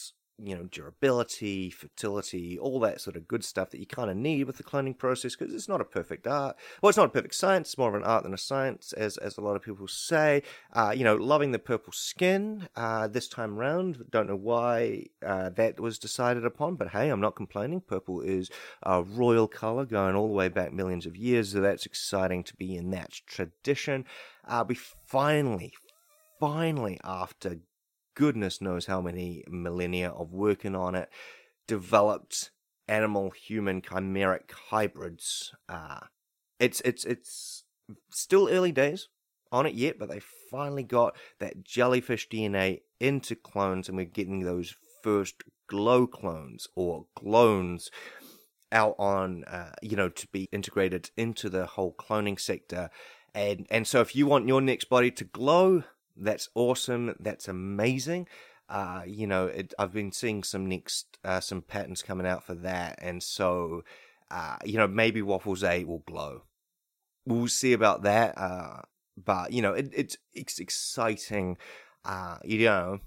you 0.42 0.54
know, 0.54 0.64
durability, 0.64 1.70
fertility, 1.70 2.58
all 2.58 2.78
that 2.80 3.00
sort 3.00 3.16
of 3.16 3.26
good 3.26 3.44
stuff 3.44 3.70
that 3.70 3.80
you 3.80 3.86
kind 3.86 4.10
of 4.10 4.16
need 4.16 4.44
with 4.44 4.56
the 4.56 4.62
cloning 4.62 4.96
process 4.96 5.34
because 5.34 5.52
it's 5.52 5.68
not 5.68 5.80
a 5.80 5.84
perfect 5.84 6.26
art. 6.26 6.56
Well, 6.80 6.88
it's 6.88 6.96
not 6.96 7.06
a 7.06 7.12
perfect 7.12 7.34
science. 7.34 7.68
It's 7.68 7.78
more 7.78 7.88
of 7.88 7.94
an 7.94 8.04
art 8.04 8.22
than 8.22 8.34
a 8.34 8.38
science, 8.38 8.92
as 8.92 9.16
as 9.18 9.36
a 9.36 9.40
lot 9.40 9.56
of 9.56 9.62
people 9.62 9.88
say. 9.88 10.42
Uh, 10.72 10.92
you 10.96 11.04
know, 11.04 11.16
loving 11.16 11.52
the 11.52 11.58
purple 11.58 11.92
skin 11.92 12.68
uh, 12.76 13.08
this 13.08 13.28
time 13.28 13.56
round. 13.56 14.04
Don't 14.10 14.28
know 14.28 14.36
why 14.36 15.06
uh, 15.26 15.50
that 15.50 15.80
was 15.80 15.98
decided 15.98 16.44
upon, 16.44 16.76
but 16.76 16.90
hey, 16.90 17.08
I'm 17.08 17.20
not 17.20 17.34
complaining. 17.36 17.80
Purple 17.80 18.20
is 18.20 18.50
a 18.82 19.02
royal 19.02 19.48
color 19.48 19.84
going 19.84 20.14
all 20.14 20.28
the 20.28 20.34
way 20.34 20.48
back 20.48 20.72
millions 20.72 21.06
of 21.06 21.16
years, 21.16 21.52
so 21.52 21.60
that's 21.60 21.86
exciting 21.86 22.44
to 22.44 22.54
be 22.54 22.76
in 22.76 22.90
that 22.90 23.10
tradition. 23.26 24.04
Uh, 24.46 24.64
we 24.66 24.74
finally, 24.74 25.72
finally, 26.38 26.98
after 27.02 27.58
goodness 28.18 28.60
knows 28.60 28.86
how 28.86 29.00
many 29.00 29.44
millennia 29.48 30.10
of 30.10 30.32
working 30.32 30.74
on 30.74 30.96
it, 30.96 31.08
developed 31.68 32.50
animal 32.88 33.30
human 33.30 33.80
chimeric 33.80 34.50
hybrids. 34.70 35.54
Uh, 35.68 36.00
it's 36.58 36.80
it's 36.80 37.04
it's 37.04 37.62
still 38.10 38.48
early 38.48 38.72
days 38.72 39.08
on 39.52 39.66
it 39.66 39.74
yet, 39.74 40.00
but 40.00 40.08
they 40.08 40.20
finally 40.50 40.82
got 40.82 41.16
that 41.38 41.62
jellyfish 41.62 42.28
DNA 42.28 42.80
into 42.98 43.36
clones, 43.36 43.88
and 43.88 43.96
we're 43.96 44.04
getting 44.04 44.40
those 44.40 44.74
first 45.04 45.44
glow 45.68 46.04
clones 46.08 46.66
or 46.74 47.06
clones 47.14 47.88
out 48.72 48.96
on 48.98 49.44
uh, 49.44 49.70
you 49.80 49.96
know 49.96 50.08
to 50.08 50.26
be 50.32 50.48
integrated 50.50 51.10
into 51.16 51.48
the 51.48 51.66
whole 51.66 51.94
cloning 51.94 52.38
sector 52.38 52.90
and 53.32 53.66
and 53.70 53.86
so 53.86 54.00
if 54.00 54.16
you 54.16 54.26
want 54.26 54.48
your 54.48 54.60
next 54.60 54.90
body 54.90 55.10
to 55.10 55.24
glow 55.24 55.84
that's 56.18 56.48
awesome. 56.54 57.14
That's 57.20 57.48
amazing. 57.48 58.28
Uh, 58.68 59.02
you 59.06 59.26
know, 59.26 59.46
it, 59.46 59.72
I've 59.78 59.92
been 59.92 60.12
seeing 60.12 60.42
some 60.42 60.66
next 60.66 61.18
uh, 61.24 61.40
some 61.40 61.62
patterns 61.62 62.02
coming 62.02 62.26
out 62.26 62.44
for 62.44 62.54
that, 62.54 62.98
and 63.00 63.22
so 63.22 63.82
uh, 64.30 64.56
you 64.64 64.76
know 64.76 64.86
maybe 64.86 65.22
Waffles 65.22 65.64
Eight 65.64 65.88
will 65.88 66.02
glow. 66.06 66.42
We'll 67.24 67.48
see 67.48 67.72
about 67.72 68.02
that. 68.02 68.36
Uh, 68.36 68.82
but 69.16 69.52
you 69.52 69.62
know, 69.62 69.72
it, 69.72 69.90
it's 69.94 70.16
it's 70.34 70.58
exciting. 70.58 71.56
Uh, 72.04 72.38
you 72.44 72.64
know, 72.64 73.00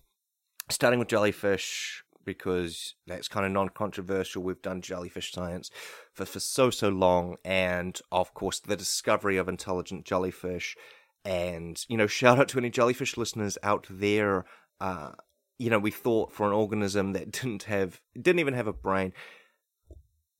starting 0.69 0.99
with 0.99 1.09
jellyfish 1.09 2.03
because 2.23 2.95
that's 3.07 3.27
kind 3.27 3.45
of 3.45 3.51
non-controversial. 3.51 4.43
We've 4.43 4.61
done 4.61 4.81
jellyfish 4.81 5.31
science 5.31 5.69
for 6.13 6.25
for 6.25 6.39
so 6.39 6.69
so 6.69 6.89
long, 6.89 7.37
and 7.45 7.99
of 8.11 8.33
course 8.33 8.59
the 8.59 8.75
discovery 8.75 9.37
of 9.37 9.47
intelligent 9.47 10.05
jellyfish 10.05 10.75
and, 11.23 11.83
you 11.87 11.97
know, 11.97 12.07
shout 12.07 12.39
out 12.39 12.49
to 12.49 12.57
any 12.57 12.69
jellyfish 12.69 13.17
listeners 13.17 13.57
out 13.63 13.87
there. 13.89 14.45
Uh, 14.79 15.11
you 15.57 15.69
know, 15.69 15.79
we 15.79 15.91
thought 15.91 16.31
for 16.31 16.47
an 16.47 16.53
organism 16.53 17.13
that 17.13 17.31
didn't 17.41 17.63
have, 17.63 18.01
didn't 18.19 18.39
even 18.39 18.53
have 18.53 18.67
a 18.67 18.73
brain, 18.73 19.13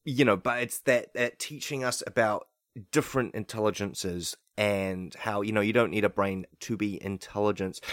you 0.04 0.26
know, 0.26 0.38
but 0.38 0.62
it's 0.62 0.80
that, 0.80 1.14
that 1.14 1.40
teaching 1.40 1.84
us 1.84 2.02
about 2.08 2.48
different 2.92 3.36
intelligences 3.36 4.36
and 4.58 5.16
how 5.16 5.42
you 5.42 5.52
know 5.52 5.62
you 5.62 5.74
don't 5.74 5.92
need 5.92 6.04
a 6.04 6.10
brain 6.10 6.46
to 6.60 6.78
be 6.78 7.02
intelligent. 7.04 7.80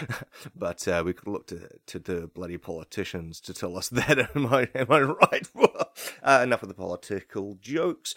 But 0.55 0.87
uh, 0.87 1.03
we 1.05 1.13
could 1.13 1.27
look 1.27 1.47
to 1.47 1.69
to 1.87 1.99
the 1.99 2.27
bloody 2.27 2.57
politicians 2.57 3.39
to 3.41 3.53
tell 3.53 3.77
us 3.77 3.89
that. 3.99 4.35
Am 4.35 4.45
i 4.47 4.67
am 4.75 4.91
i 4.91 5.01
right? 5.01 5.47
Uh, 6.23 6.41
enough 6.43 6.63
of 6.63 6.69
the 6.69 6.75
political 6.75 7.57
jokes 7.61 8.13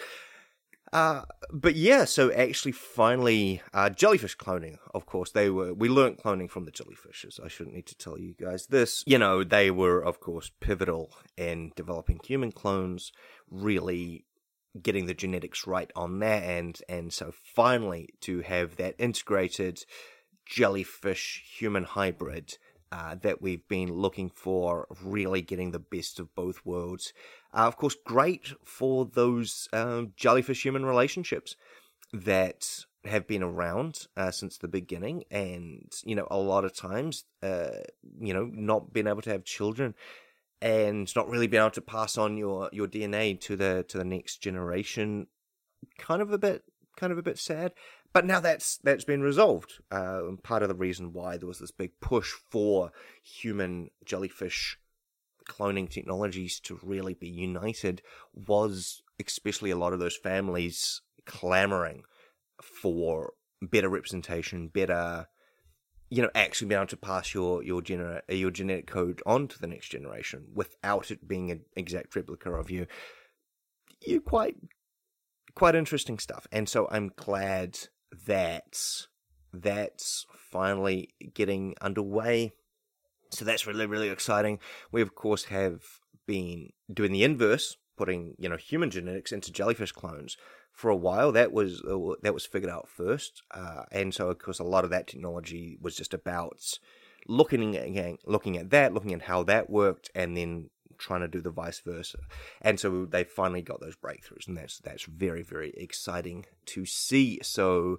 uh, 0.93 1.23
but 1.51 1.75
yeah, 1.75 2.05
so 2.05 2.31
actually, 2.33 2.73
finally, 2.73 3.63
uh, 3.73 3.89
jellyfish 3.89 4.37
cloning. 4.37 4.77
Of 4.95 5.07
course, 5.07 5.31
they 5.31 5.49
were. 5.49 5.73
We 5.73 5.89
learned 5.89 6.19
cloning 6.19 6.51
from 6.51 6.67
the 6.67 6.73
jellyfishes. 6.73 7.43
I 7.43 7.49
shouldn't 7.49 7.75
need 7.75 7.87
to 7.87 7.97
tell 7.97 8.19
you 8.19 8.35
guys 8.39 8.67
this. 8.67 9.03
You 9.07 9.19
know, 9.19 9.43
they 9.43 9.71
were, 9.71 10.01
of 10.01 10.21
course, 10.21 10.51
pivotal 10.61 11.11
in 11.37 11.73
developing 11.77 12.21
human 12.25 12.53
clones. 12.53 13.11
Really 13.51 14.27
getting 14.81 15.07
the 15.07 15.15
genetics 15.15 15.67
right 15.67 15.91
on 15.97 16.19
that 16.21 16.43
end, 16.43 16.81
and 16.89 17.13
so 17.13 17.33
finally 17.55 18.11
to 18.21 18.41
have 18.41 18.77
that 18.77 18.95
integrated 18.99 19.85
jellyfish 20.47 21.43
human 21.59 21.85
hybrid 21.85 22.57
uh, 22.91 23.15
that 23.23 23.41
we've 23.41 23.67
been 23.69 23.91
looking 23.91 24.29
for, 24.29 24.87
really 25.03 25.41
getting 25.41 25.71
the 25.71 25.79
best 25.79 26.21
of 26.21 26.35
both 26.35 26.61
worlds. 26.65 27.15
Of 27.53 27.77
course, 27.77 27.97
great 28.05 28.53
for 28.65 29.05
those 29.05 29.69
um, 29.73 30.13
jellyfish 30.17 30.63
human 30.63 30.87
relationships 30.87 31.55
that 32.13 32.85
have 33.05 33.27
been 33.27 33.43
around 33.43 34.07
uh, 34.17 34.31
since 34.31 34.59
the 34.59 34.69
beginning, 34.69 35.25
and 35.31 35.93
you 36.05 36.15
know, 36.15 36.27
a 36.31 36.39
lot 36.39 36.65
of 36.65 36.75
times, 36.75 37.25
uh, 37.43 37.81
you 38.21 38.33
know, 38.33 38.49
not 38.53 38.93
being 38.93 39.07
able 39.07 39.23
to 39.23 39.31
have 39.31 39.45
children 39.45 39.95
and 40.63 41.15
not 41.17 41.29
really 41.29 41.49
being 41.49 41.61
able 41.61 41.71
to 41.73 41.81
pass 41.81 42.17
on 42.17 42.37
your 42.37 42.71
your 42.73 42.87
DNA 42.87 43.39
to 43.41 43.57
the 43.57 43.85
to 43.89 43.99
the 43.99 44.05
next 44.05 44.39
generation, 44.39 45.27
kind 45.99 46.23
of 46.23 46.33
a 46.33 46.39
bit 46.39 46.63
kind 46.97 47.13
of 47.13 47.19
a 47.19 47.23
bit 47.23 47.39
sad. 47.39 47.73
But 48.13 48.27
now 48.27 48.41
that's 48.41 48.79
that's 48.79 49.05
been 49.05 49.23
resolved. 49.23 49.81
Uh, 49.91 50.23
part 50.43 50.63
of 50.63 50.69
the 50.69 50.75
reason 50.75 51.13
why 51.13 51.37
there 51.37 51.49
was 51.49 51.59
this 51.59 51.71
big 51.71 51.93
push 52.01 52.33
for 52.51 52.93
human 53.23 53.91
jellyfish 54.05 54.79
cloning 55.45 55.89
technologies 55.89 56.61
to 56.61 56.79
really 56.83 57.15
be 57.15 57.29
united 57.29 58.03
was 58.35 59.03
especially 59.21 59.71
a 59.71 59.77
lot 59.77 59.93
of 59.93 59.99
those 59.99 60.17
families 60.17 61.01
clamoring 61.27 62.03
for 62.61 63.33
better 63.61 63.89
representation, 63.89 64.69
better 64.69 65.27
you 66.11 66.21
know, 66.21 66.31
actually 66.35 66.69
being 66.69 66.79
able 66.79 66.87
to 66.89 66.97
pass 66.97 67.33
your 67.33 67.63
your 67.63 67.81
gener- 67.81 68.21
your 68.29 68.51
genetic 68.51 68.87
code 68.87 69.23
on 69.25 69.49
to 69.49 69.59
the 69.59 69.67
next 69.67 69.89
generation 69.89 70.47
without 70.53 71.11
it 71.11 71.27
being 71.27 71.51
an 71.51 71.63
exact 71.75 72.15
replica 72.15 72.53
of 72.53 72.71
you. 72.71 72.87
You 74.07 74.21
quite 74.21 74.57
quite 75.55 75.75
interesting 75.75 76.19
stuff. 76.19 76.47
And 76.53 76.69
so 76.69 76.87
I'm 76.91 77.13
glad 77.17 77.79
that 78.27 78.79
that's 79.55 80.27
finally 80.37 81.15
getting 81.33 81.75
underway. 81.81 82.53
So 83.33 83.45
that's 83.45 83.67
really, 83.67 83.87
really 83.87 84.11
exciting. 84.11 84.59
We, 84.91 85.03
of 85.03 85.15
course, 85.15 85.45
have 85.45 85.83
been 86.27 86.71
doing 86.93 87.13
the 87.13 87.25
inverse, 87.25 87.77
putting, 87.97 88.35
you 88.39 88.49
know, 88.49 88.57
human 88.57 88.91
genetics 88.91 89.33
into 89.33 89.53
jellyfish 89.53 89.93
clones 89.93 90.37
for 90.73 90.91
a 90.91 90.97
while. 90.97 91.33
That 91.33 91.53
was, 91.53 91.83
uh, 91.83 92.15
that 92.23 92.35
was 92.35 92.47
figured 92.47 92.71
out 92.71 92.89
first. 92.89 93.43
Uh, 93.51 93.85
and 93.91 94.15
so, 94.15 94.29
of 94.29 94.39
course, 94.39 94.59
a 94.59 94.65
lot 94.65 94.85
of 94.85 94.91
that 94.91 95.07
technology 95.07 95.79
was 95.81 95.97
just 95.97 96.15
about 96.15 96.61
looking 97.27 97.77
at, 97.77 98.17
looking 98.27 98.59
at 98.59 98.71
that, 98.71 98.93
looking 98.93 99.15
at 99.15 99.23
how 99.23 99.43
that 99.45 99.71
worked, 99.71 100.11
and 100.15 100.37
then 100.37 100.71
trying 101.03 101.21
to 101.21 101.29
do 101.29 101.41
the 101.41 101.51
vice 101.51 101.81
versa. 101.81 102.19
And 102.61 102.81
so 102.81 103.05
they 103.05 103.25
finally 103.25 103.63
got 103.63 103.81
those 103.81 103.97
breakthroughs, 103.97 104.47
and 104.49 104.57
that's 104.57 104.79
that's 104.79 105.05
very 105.05 105.43
very 105.43 105.73
exciting 105.77 106.47
to 106.67 106.87
see. 106.87 107.41
So 107.43 107.99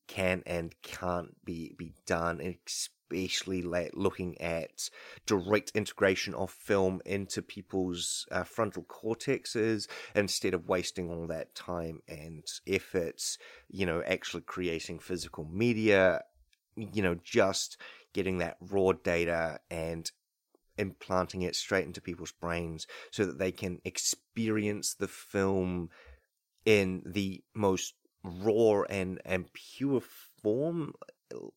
can 0.07 0.43
and 0.47 0.75
can't 0.83 1.45
be, 1.45 1.75
be 1.77 1.93
done, 2.07 2.41
especially 3.13 3.63
looking 3.95 4.41
at 4.41 4.91
direct 5.27 5.73
integration 5.75 6.35
of 6.35 6.51
film 6.51 7.01
into 7.05 7.43
people's 7.43 8.27
uh, 8.31 8.45
frontal 8.45 8.85
cortexes 8.85 9.87
instead 10.15 10.55
of 10.55 10.69
wasting 10.69 11.11
all 11.11 11.27
that 11.27 11.55
time 11.55 12.01
and 12.09 12.45
efforts, 12.67 13.39
you 13.69 13.87
know, 13.87 14.03
actually 14.07 14.43
creating 14.43 14.99
physical 14.99 15.45
media, 15.45 16.23
you 16.77 17.03
know, 17.03 17.17
just 17.23 17.77
getting 18.13 18.39
that 18.39 18.57
raw 18.61 18.93
data 18.93 19.59
and 19.71 20.11
implanting 20.77 21.43
it 21.43 21.55
straight 21.55 21.87
into 21.87 22.01
people's 22.01 22.33
brains 22.33 22.87
so 23.11 23.25
that 23.25 23.39
they 23.39 23.53
can 23.53 23.81
experience 23.85 24.95
the 24.95 25.09
film 25.09 25.89
in 26.65 27.03
the 27.07 27.43
most 27.55 27.95
raw 28.25 28.83
and, 28.89 29.21
and 29.25 29.53
pure 29.53 30.03
form 30.43 30.93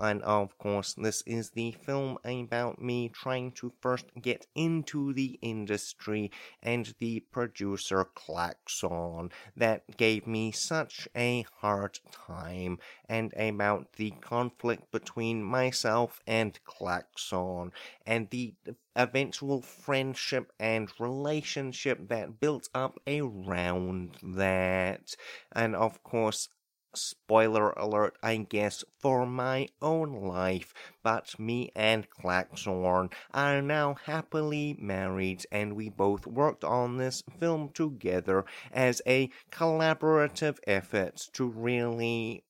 And 0.00 0.22
of 0.22 0.56
course, 0.56 0.94
this 0.94 1.22
is 1.26 1.50
the 1.50 1.72
film 1.72 2.16
about 2.24 2.80
me 2.80 3.10
trying 3.10 3.52
to 3.52 3.70
first 3.80 4.06
get 4.20 4.46
into 4.54 5.12
the 5.12 5.38
industry 5.42 6.30
and 6.62 6.94
the 7.00 7.20
producer 7.30 8.06
Klaxon 8.14 9.30
that 9.56 9.98
gave 9.98 10.26
me 10.26 10.52
such 10.52 11.06
a 11.14 11.44
hard 11.60 12.00
time 12.10 12.78
and 13.10 13.34
about 13.36 13.92
the 13.92 14.12
conflict 14.22 14.90
between 14.90 15.44
myself 15.44 16.22
and 16.26 16.58
Klaxon 16.64 17.70
and 18.06 18.30
the 18.30 18.54
eventual 18.96 19.60
friendship 19.60 20.50
and 20.58 20.90
relationship 20.98 22.08
that 22.08 22.40
built 22.40 22.70
up 22.74 22.98
around 23.06 24.16
that. 24.22 25.14
And 25.52 25.76
of 25.76 26.02
course, 26.02 26.48
spoiler 26.94 27.70
alert, 27.70 28.16
I 28.22 28.36
guess, 28.36 28.84
for 28.98 29.26
my 29.26 29.68
own 29.80 30.12
life, 30.12 30.74
but 31.02 31.38
me 31.38 31.70
and 31.74 32.08
Klaxon 32.10 33.10
are 33.32 33.62
now 33.62 33.94
happily 34.06 34.76
married 34.78 35.44
and 35.52 35.74
we 35.74 35.88
both 35.88 36.26
worked 36.26 36.64
on 36.64 36.96
this 36.96 37.22
film 37.38 37.70
together 37.70 38.44
as 38.72 39.00
a 39.06 39.30
collaborative 39.50 40.58
effort 40.66 41.28
to 41.32 41.46
really 41.46 42.44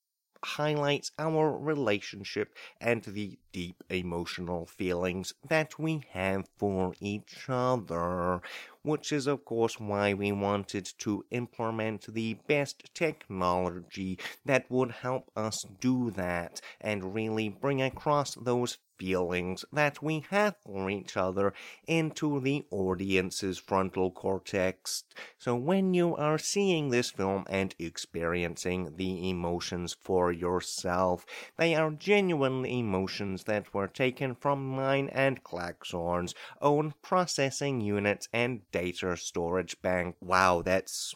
highlights 0.45 1.13
our 1.19 1.57
relationship 1.57 2.55
and 2.81 3.03
the 3.05 3.39
deep 3.53 3.83
emotional 3.91 4.67
feelings 4.67 5.33
that 5.49 5.79
we 5.79 6.03
have 6.13 6.49
for 6.59 6.95
each 7.01 7.47
other, 7.49 8.41
which 8.83 9.13
is, 9.13 9.27
of 9.27 9.45
course, 9.45 9.79
why 9.79 10.15
we 10.15 10.33
wanted 10.33 10.89
to 10.99 11.25
implement 11.31 12.13
the 12.13 12.35
best 12.47 12.95
technology 12.95 14.19
that 14.45 14.71
would 14.71 14.91
help 14.91 15.31
us 15.37 15.65
do 15.81 16.11
that 16.11 16.61
and 16.81 17.15
really 17.15 17.49
bring 17.49 17.83
across 17.83 18.35
those 18.35 18.79
feelings 19.01 19.65
that 19.73 20.03
we 20.03 20.23
have 20.29 20.55
for 20.63 20.91
each 20.91 21.17
other 21.17 21.55
into 21.89 22.39
the 22.39 22.63
audience's 22.71 23.57
frontal 23.57 24.11
cortex. 24.11 25.05
So 25.39 25.57
when 25.57 25.95
you 25.95 26.15
are 26.17 26.37
seeing 26.37 26.91
this 26.91 27.11
film 27.11 27.47
and 27.49 27.75
experiencing 27.79 28.97
the 28.97 29.31
emotions 29.31 29.97
for 29.99 30.31
yourself, 30.31 31.25
they 31.57 31.75
are 31.75 31.91
genuine 31.91 32.67
emotions 32.67 33.45
that 33.45 33.73
were 33.73 33.89
taken 33.89 34.35
from 34.35 34.69
mine 34.69 35.09
and 35.13 35.43
Klaxon's 35.43 36.35
own 36.61 36.93
processing 37.01 37.81
units 37.81 38.29
and 38.35 38.71
data 38.71 39.17
storage 39.17 39.81
bank. 39.81 40.17
Wow, 40.21 40.61
that's 40.61 41.15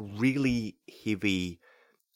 really 0.00 0.78
heavy, 1.04 1.60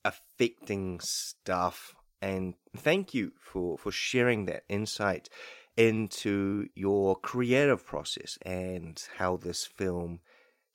affecting 0.05 0.99
stuff 0.99 1.95
and 2.21 2.55
thank 2.77 3.15
you 3.15 3.33
for, 3.41 3.79
for 3.79 3.93
sharing 3.93 4.47
that 4.47 4.65
insight 4.69 5.29
into 5.77 6.67
your 6.75 7.17
creative 7.17 7.87
process 7.87 8.39
and 8.43 9.01
how 9.17 9.37
this 9.37 9.65
film 9.65 10.21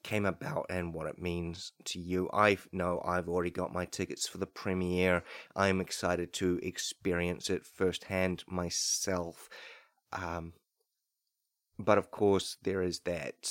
came 0.04 0.26
about 0.26 0.66
and 0.70 0.94
what 0.94 1.08
it 1.08 1.18
means 1.18 1.72
to 1.86 2.00
you. 2.00 2.30
I 2.34 2.58
know 2.72 3.02
I've 3.06 3.30
already 3.30 3.52
got 3.52 3.74
my 3.74 3.86
tickets 3.86 4.28
for 4.28 4.38
the 4.38 4.46
premiere. 4.46 5.24
I'm 5.56 5.82
excited 5.82 6.34
to 6.34 6.60
experience 6.62 7.50
it 7.50 7.66
firsthand 7.66 8.44
myself. 8.48 9.50
Um, 10.12 10.54
but 11.80 11.98
of 11.98 12.12
course, 12.12 12.58
there 12.64 12.82
is 12.82 13.00
that 13.02 13.50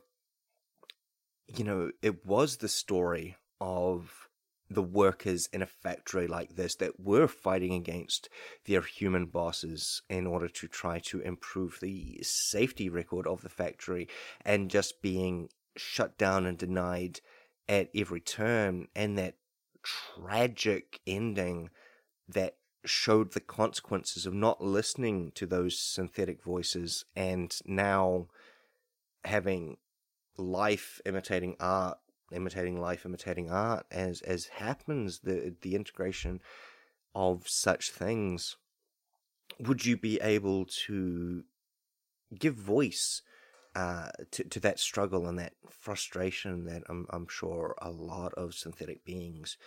you 1.48 1.64
know 1.64 1.92
it 2.02 2.26
was 2.26 2.58
the 2.58 2.68
story 2.68 3.38
of 3.60 4.30
the 4.70 4.82
workers 4.82 5.48
in 5.54 5.62
a 5.62 5.68
factory 5.68 6.28
like 6.28 6.56
this 6.56 6.76
that 6.76 7.00
were 7.00 7.28
fighting 7.28 7.74
against 7.74 8.30
their 8.66 8.82
human 8.82 9.26
bosses 9.26 10.02
in 10.10 10.26
order 10.26 10.48
to 10.48 10.68
try 10.68 11.00
to 11.00 11.20
improve 11.22 11.78
the 11.82 12.20
safety 12.22 12.90
record 12.90 13.28
of 13.28 13.42
the 13.42 13.50
factory 13.50 14.08
and 14.44 14.72
just 14.72 15.02
being 15.02 15.50
shut 15.76 16.18
down 16.18 16.46
and 16.46 16.58
denied 16.58 17.20
at 17.68 17.90
every 17.96 18.20
turn 18.20 18.88
and 18.96 19.18
that 19.18 19.36
tragic 19.84 21.00
ending 21.06 21.69
that 22.28 22.56
showed 22.86 23.34
the 23.34 23.39
consequences 23.39 24.26
of 24.26 24.34
not 24.34 24.62
listening 24.62 25.32
to 25.36 25.46
those 25.46 25.80
synthetic 25.80 26.43
voices 26.43 27.06
and 27.15 27.58
now 27.65 28.28
having 29.24 29.78
life 30.38 31.00
imitating 31.06 31.56
art 31.60 31.98
imitating 32.32 32.82
life 32.82 33.06
imitating 33.06 33.50
art 33.50 33.86
as 33.91 34.22
as 34.22 34.48
happens 34.48 35.19
the 35.19 35.56
the 35.62 35.76
integration 35.76 36.41
of 37.15 37.48
such 37.48 37.91
things. 37.91 38.58
Would 39.60 39.86
you 39.86 39.98
be 39.98 40.19
able 40.22 40.65
to 40.88 41.43
give 42.38 42.56
voice 42.56 43.22
uh, 43.76 44.10
to 44.32 44.44
to 44.44 44.60
that 44.60 44.80
struggle 44.80 45.28
and 45.28 45.40
that 45.40 45.54
frustration 45.70 46.66
that 46.66 46.84
I'm 46.90 47.08
I'm 47.10 47.28
sure 47.28 47.76
a 47.82 47.90
lot 47.90 48.34
of 48.36 48.54
synthetic 48.54 49.04
beings 49.04 49.58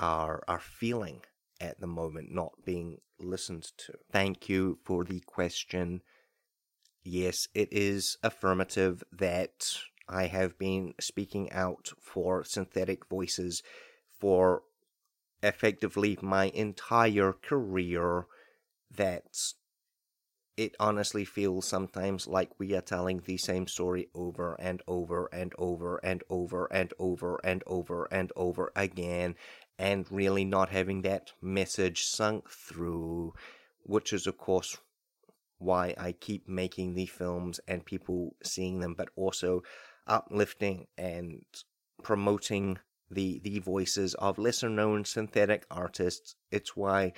are 0.00 0.42
are 0.48 0.60
feeling 0.60 1.22
at 1.60 1.80
the 1.80 1.86
moment, 1.86 2.32
not 2.32 2.52
being 2.64 2.98
listened 3.18 3.70
to. 3.78 3.94
Thank 4.10 4.48
you 4.48 4.78
for 4.84 5.04
the 5.04 5.20
question. 5.20 6.02
Yes, 7.02 7.46
it 7.54 7.68
is 7.70 8.16
affirmative 8.22 9.04
that 9.12 9.76
I 10.08 10.26
have 10.26 10.58
been 10.58 10.94
speaking 11.00 11.52
out 11.52 11.90
for 12.00 12.44
synthetic 12.44 13.06
voices 13.06 13.62
for 14.18 14.62
effectively 15.42 16.18
my 16.22 16.46
entire 16.46 17.32
career. 17.32 18.26
That 18.90 19.24
it 20.56 20.74
honestly 20.78 21.24
feels 21.24 21.66
sometimes 21.66 22.26
like 22.26 22.50
we 22.58 22.74
are 22.74 22.80
telling 22.80 23.20
the 23.24 23.36
same 23.36 23.66
story 23.66 24.08
over 24.14 24.54
and 24.60 24.82
over 24.86 25.28
and 25.32 25.52
over 25.58 25.98
and 26.04 26.22
over 26.28 26.66
and 26.72 26.92
over 26.98 27.40
and 27.42 27.62
over 27.66 28.08
and 28.12 28.32
over 28.36 28.72
again 28.76 29.34
and 29.78 30.10
really 30.10 30.44
not 30.44 30.68
having 30.68 31.02
that 31.02 31.32
message 31.42 32.04
sunk 32.04 32.48
through, 32.48 33.34
which 33.82 34.12
is, 34.12 34.26
of 34.26 34.38
course, 34.38 34.78
why 35.58 35.94
I 35.98 36.12
keep 36.12 36.48
making 36.48 36.94
the 36.94 37.06
films 37.06 37.58
and 37.66 37.84
people 37.84 38.36
seeing 38.44 38.80
them, 38.80 38.94
but 38.96 39.08
also 39.16 39.62
uplifting 40.06 40.86
and 40.96 41.42
promoting 42.02 42.78
the 43.10 43.40
the 43.42 43.58
voices 43.60 44.14
of 44.14 44.38
lesser 44.38 44.68
known 44.68 45.04
synthetic 45.04 45.66
artists. 45.70 46.36
It's 46.50 46.76
why 46.76 47.12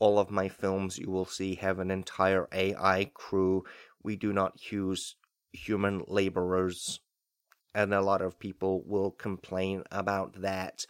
all 0.00 0.18
of 0.18 0.30
my 0.30 0.48
films 0.48 0.98
you 0.98 1.10
will 1.10 1.26
see 1.26 1.54
have 1.56 1.78
an 1.78 1.90
entire 1.90 2.48
AI 2.52 3.10
crew. 3.14 3.64
We 4.02 4.16
do 4.16 4.32
not 4.32 4.72
use 4.72 5.14
human 5.52 6.02
laborers, 6.08 7.00
and 7.74 7.92
a 7.94 8.00
lot 8.00 8.22
of 8.22 8.38
people 8.38 8.82
will 8.86 9.10
complain 9.10 9.84
about 9.92 10.40
that. 10.40 10.86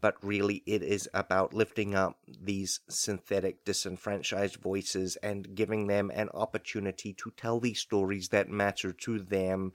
But 0.00 0.16
really, 0.24 0.62
it 0.66 0.82
is 0.82 1.08
about 1.14 1.54
lifting 1.54 1.94
up 1.94 2.18
these 2.26 2.80
synthetic, 2.88 3.64
disenfranchised 3.64 4.56
voices 4.56 5.16
and 5.22 5.54
giving 5.54 5.86
them 5.86 6.10
an 6.12 6.30
opportunity 6.34 7.12
to 7.14 7.32
tell 7.36 7.60
these 7.60 7.78
stories 7.78 8.30
that 8.30 8.48
matter 8.48 8.92
to 8.92 9.20
them, 9.20 9.72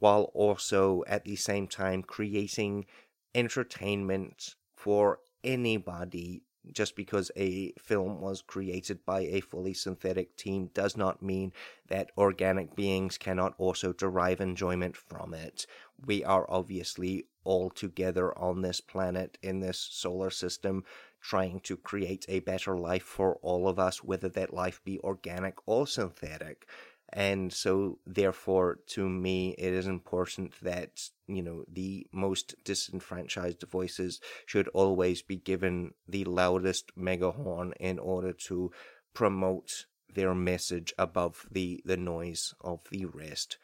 while 0.00 0.32
also 0.34 1.04
at 1.06 1.24
the 1.24 1.36
same 1.36 1.68
time 1.68 2.02
creating 2.02 2.86
entertainment 3.34 4.56
for 4.74 5.20
anybody 5.44 6.42
just 6.72 6.94
because 6.94 7.30
a 7.36 7.72
film 7.78 8.20
was 8.20 8.42
created 8.42 9.04
by 9.04 9.20
a 9.20 9.40
fully 9.40 9.74
synthetic 9.74 10.36
team 10.36 10.70
does 10.74 10.96
not 10.96 11.22
mean 11.22 11.52
that 11.88 12.12
organic 12.18 12.74
beings 12.76 13.18
cannot 13.18 13.54
also 13.58 13.92
derive 13.92 14.40
enjoyment 14.40 14.96
from 14.96 15.34
it. 15.34 15.66
We 16.04 16.24
are 16.24 16.46
obviously 16.50 17.26
all 17.44 17.70
together 17.70 18.36
on 18.38 18.62
this 18.62 18.80
planet 18.80 19.38
in 19.42 19.60
this 19.60 19.78
solar 19.78 20.30
system 20.30 20.84
trying 21.20 21.60
to 21.60 21.76
create 21.76 22.24
a 22.28 22.40
better 22.40 22.76
life 22.76 23.02
for 23.02 23.36
all 23.42 23.68
of 23.68 23.78
us, 23.78 24.02
whether 24.02 24.28
that 24.30 24.54
life 24.54 24.80
be 24.84 24.98
organic 25.00 25.54
or 25.66 25.86
synthetic. 25.86 26.66
And 27.12 27.52
so, 27.52 27.98
therefore, 28.06 28.78
to 28.88 29.08
me, 29.08 29.50
it 29.58 29.72
is 29.72 29.86
important 29.86 30.54
that, 30.62 31.10
you 31.36 31.42
know, 31.42 31.64
the 31.72 32.06
most 32.12 32.54
disenfranchised 32.64 33.62
voices 33.62 34.20
should 34.46 34.68
always 34.68 35.22
be 35.22 35.36
given 35.36 35.94
the 36.08 36.24
loudest 36.24 36.96
megahorn 36.96 37.72
in 37.78 37.98
order 37.98 38.32
to 38.32 38.72
promote 39.14 39.86
their 40.12 40.34
message 40.34 40.92
above 40.98 41.46
the, 41.50 41.82
the 41.84 41.96
noise 41.96 42.54
of 42.60 42.80
the 42.90 43.04
rest. 43.04 43.58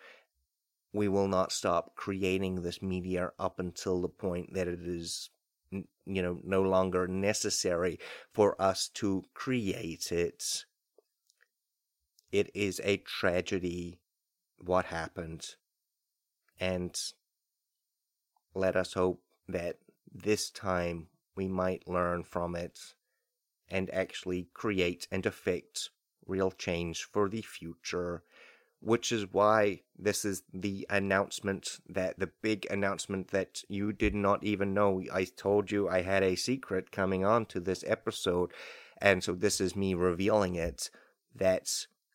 We 0.92 1.08
will 1.08 1.28
not 1.28 1.52
stop 1.52 1.96
creating 1.96 2.62
this 2.62 2.80
media 2.80 3.32
up 3.38 3.58
until 3.58 4.00
the 4.00 4.08
point 4.08 4.54
that 4.54 4.68
it 4.68 4.80
is, 4.80 5.30
you 5.70 6.22
know, 6.22 6.38
no 6.44 6.62
longer 6.62 7.06
necessary 7.06 7.98
for 8.32 8.60
us 8.60 8.88
to 8.94 9.24
create 9.34 10.12
it 10.12 10.64
it 12.32 12.50
is 12.54 12.80
a 12.84 12.98
tragedy 12.98 13.98
what 14.58 14.86
happened. 14.86 15.54
And 16.58 16.98
let 18.56 18.74
us 18.76 18.94
hope 18.94 19.20
that 19.48 19.76
this 20.12 20.50
time 20.50 21.08
we 21.36 21.46
might 21.46 21.86
learn 21.86 22.24
from 22.24 22.56
it 22.56 22.78
and 23.68 23.92
actually 23.92 24.48
create 24.54 25.06
and 25.10 25.26
effect 25.26 25.90
real 26.26 26.50
change 26.50 27.04
for 27.04 27.28
the 27.28 27.42
future. 27.42 28.22
Which 28.80 29.10
is 29.10 29.32
why 29.32 29.80
this 29.98 30.24
is 30.24 30.42
the 30.52 30.86
announcement 30.90 31.80
that 31.88 32.18
the 32.18 32.30
big 32.42 32.66
announcement 32.70 33.28
that 33.28 33.62
you 33.68 33.92
did 33.92 34.14
not 34.14 34.44
even 34.44 34.74
know. 34.74 35.02
I 35.12 35.24
told 35.24 35.70
you 35.70 35.88
I 35.88 36.02
had 36.02 36.22
a 36.22 36.36
secret 36.36 36.92
coming 36.92 37.24
on 37.24 37.46
to 37.46 37.60
this 37.60 37.82
episode, 37.86 38.52
and 39.00 39.24
so 39.24 39.32
this 39.32 39.60
is 39.60 39.74
me 39.74 39.94
revealing 39.94 40.56
it. 40.56 40.90
That 41.34 41.68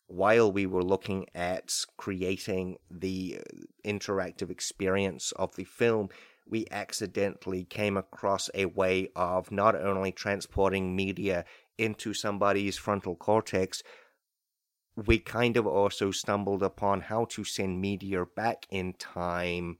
while 0.06 0.52
we 0.52 0.66
were 0.66 0.84
looking 0.84 1.26
at 1.34 1.72
creating 1.96 2.76
the 2.90 3.40
interactive 3.84 4.50
experience 4.50 5.32
of 5.32 5.56
the 5.56 5.64
film, 5.64 6.10
we 6.46 6.66
accidentally 6.70 7.64
came 7.64 7.96
across 7.96 8.50
a 8.54 8.66
way 8.66 9.08
of 9.16 9.50
not 9.50 9.74
only 9.74 10.12
transporting 10.12 10.94
media 10.94 11.44
into 11.78 12.12
somebody's 12.14 12.76
frontal 12.76 13.16
cortex, 13.16 13.82
we 14.96 15.18
kind 15.18 15.56
of 15.56 15.66
also 15.66 16.10
stumbled 16.10 16.62
upon 16.62 17.00
how 17.00 17.24
to 17.24 17.44
send 17.44 17.80
media 17.80 18.24
back 18.36 18.66
in 18.70 18.92
time. 18.94 19.78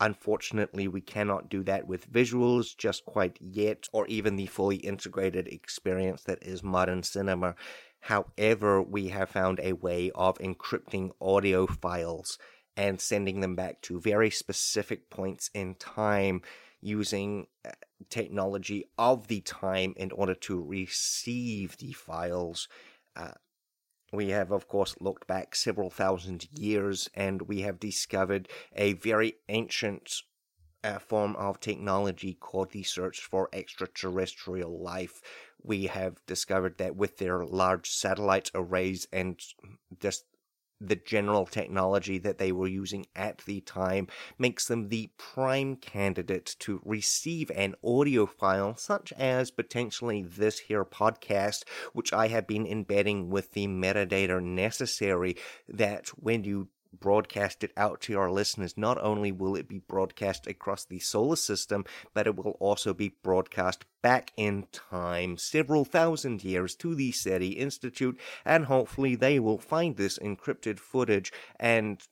Unfortunately, 0.00 0.86
we 0.86 1.00
cannot 1.00 1.50
do 1.50 1.62
that 1.64 1.86
with 1.86 2.10
visuals 2.10 2.76
just 2.76 3.04
quite 3.04 3.36
yet, 3.40 3.88
or 3.92 4.06
even 4.06 4.36
the 4.36 4.46
fully 4.46 4.76
integrated 4.76 5.48
experience 5.48 6.22
that 6.22 6.42
is 6.42 6.62
modern 6.62 7.02
cinema. 7.02 7.54
However, 8.00 8.80
we 8.80 9.08
have 9.08 9.28
found 9.28 9.58
a 9.60 9.72
way 9.72 10.10
of 10.14 10.38
encrypting 10.38 11.10
audio 11.20 11.66
files 11.66 12.38
and 12.78 13.00
sending 13.00 13.40
them 13.40 13.56
back 13.56 13.82
to 13.82 14.00
very 14.00 14.30
specific 14.30 15.10
points 15.10 15.50
in 15.52 15.74
time 15.74 16.40
using 16.80 17.48
uh, 17.66 17.72
technology 18.08 18.84
of 18.96 19.26
the 19.26 19.40
time 19.40 19.92
in 19.96 20.12
order 20.12 20.34
to 20.34 20.62
receive 20.62 21.76
the 21.78 21.90
files. 21.90 22.68
Uh, 23.16 23.32
we 24.12 24.30
have, 24.30 24.52
of 24.52 24.68
course, 24.68 24.94
looked 25.00 25.26
back 25.26 25.56
several 25.56 25.90
thousand 25.90 26.46
years 26.56 27.10
and 27.14 27.42
we 27.42 27.62
have 27.62 27.80
discovered 27.80 28.48
a 28.76 28.92
very 28.92 29.34
ancient 29.48 30.22
uh, 30.84 31.00
form 31.00 31.34
of 31.34 31.58
technology 31.58 32.34
called 32.34 32.70
the 32.70 32.84
search 32.84 33.20
for 33.20 33.48
extraterrestrial 33.52 34.80
life. 34.80 35.20
We 35.60 35.86
have 35.86 36.24
discovered 36.26 36.78
that 36.78 36.94
with 36.94 37.18
their 37.18 37.44
large 37.44 37.90
satellite 37.90 38.52
arrays 38.54 39.08
and 39.12 39.42
just 40.00 40.24
the 40.80 40.96
general 40.96 41.46
technology 41.46 42.18
that 42.18 42.38
they 42.38 42.52
were 42.52 42.68
using 42.68 43.06
at 43.16 43.38
the 43.38 43.60
time 43.60 44.06
makes 44.38 44.66
them 44.66 44.88
the 44.88 45.10
prime 45.16 45.76
candidate 45.76 46.56
to 46.58 46.80
receive 46.84 47.50
an 47.54 47.74
audio 47.84 48.26
file 48.26 48.76
such 48.76 49.12
as 49.14 49.50
potentially 49.50 50.22
this 50.22 50.58
here 50.60 50.84
podcast 50.84 51.64
which 51.92 52.12
I 52.12 52.28
have 52.28 52.46
been 52.46 52.66
embedding 52.66 53.30
with 53.30 53.52
the 53.52 53.66
metadata 53.66 54.42
necessary 54.42 55.36
that 55.68 56.08
when 56.10 56.44
you 56.44 56.68
broadcast 56.92 57.64
it 57.64 57.72
out 57.76 58.00
to 58.02 58.18
our 58.18 58.30
listeners, 58.30 58.76
not 58.76 59.00
only 59.02 59.32
will 59.32 59.56
it 59.56 59.68
be 59.68 59.78
broadcast 59.78 60.46
across 60.46 60.84
the 60.84 60.98
solar 60.98 61.36
system, 61.36 61.84
but 62.14 62.26
it 62.26 62.36
will 62.36 62.56
also 62.60 62.94
be 62.94 63.14
broadcast 63.22 63.84
back 64.02 64.32
in 64.36 64.66
time, 64.72 65.36
several 65.36 65.84
thousand 65.84 66.44
years, 66.44 66.74
to 66.76 66.94
the 66.94 67.12
SETI 67.12 67.50
Institute, 67.50 68.18
and 68.44 68.66
hopefully 68.66 69.14
they 69.14 69.38
will 69.38 69.58
find 69.58 69.96
this 69.96 70.18
encrypted 70.18 70.78
footage 70.78 71.32
and 71.58 72.02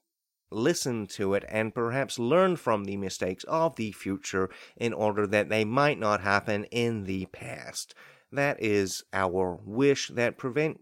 listen 0.51 1.07
to 1.07 1.35
it 1.35 1.45
and 1.49 1.74
perhaps 1.74 2.18
learn 2.18 2.57
from 2.57 2.85
the 2.85 2.97
mistakes 2.97 3.45
of 3.45 3.77
the 3.77 3.93
future 3.93 4.49
in 4.77 4.93
order 4.93 5.27
that 5.27 5.49
they 5.49 5.64
might 5.64 5.99
not 5.99 6.20
happen 6.20 6.64
in 6.64 7.05
the 7.05 7.27
past. 7.27 7.95
That 8.33 8.62
is 8.62 9.03
our 9.12 9.59
wish 9.64 10.09
that 10.09 10.39
prevent 10.39 10.81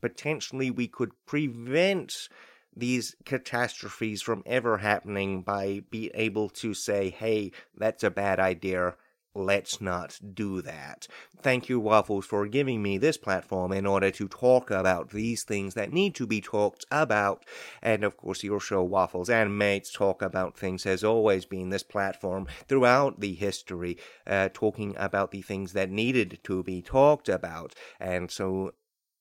potentially 0.00 0.70
we 0.70 0.88
could 0.88 1.10
prevent 1.26 2.28
these 2.76 3.14
catastrophes 3.24 4.22
from 4.22 4.42
ever 4.46 4.78
happening 4.78 5.42
by 5.42 5.82
being 5.90 6.10
able 6.14 6.48
to 6.50 6.74
say, 6.74 7.10
hey, 7.10 7.52
that's 7.76 8.04
a 8.04 8.10
bad 8.10 8.40
idea. 8.40 8.96
Let's 9.36 9.80
not 9.80 10.20
do 10.34 10.62
that. 10.62 11.08
Thank 11.42 11.68
you, 11.68 11.80
Waffles, 11.80 12.24
for 12.24 12.46
giving 12.46 12.80
me 12.82 12.98
this 12.98 13.16
platform 13.16 13.72
in 13.72 13.84
order 13.84 14.12
to 14.12 14.28
talk 14.28 14.70
about 14.70 15.10
these 15.10 15.42
things 15.42 15.74
that 15.74 15.92
need 15.92 16.14
to 16.14 16.26
be 16.26 16.40
talked 16.40 16.86
about. 16.92 17.44
And 17.82 18.04
of 18.04 18.16
course, 18.16 18.44
your 18.44 18.60
show, 18.60 18.84
Waffles 18.84 19.28
and 19.28 19.58
Mates, 19.58 19.90
talk 19.92 20.22
about 20.22 20.56
things 20.56 20.84
has 20.84 21.02
always 21.02 21.46
been 21.46 21.70
this 21.70 21.82
platform 21.82 22.46
throughout 22.68 23.18
the 23.18 23.34
history, 23.34 23.98
uh, 24.24 24.50
talking 24.54 24.94
about 24.96 25.32
the 25.32 25.42
things 25.42 25.72
that 25.72 25.90
needed 25.90 26.38
to 26.44 26.62
be 26.62 26.80
talked 26.80 27.28
about. 27.28 27.74
And 27.98 28.30
so 28.30 28.74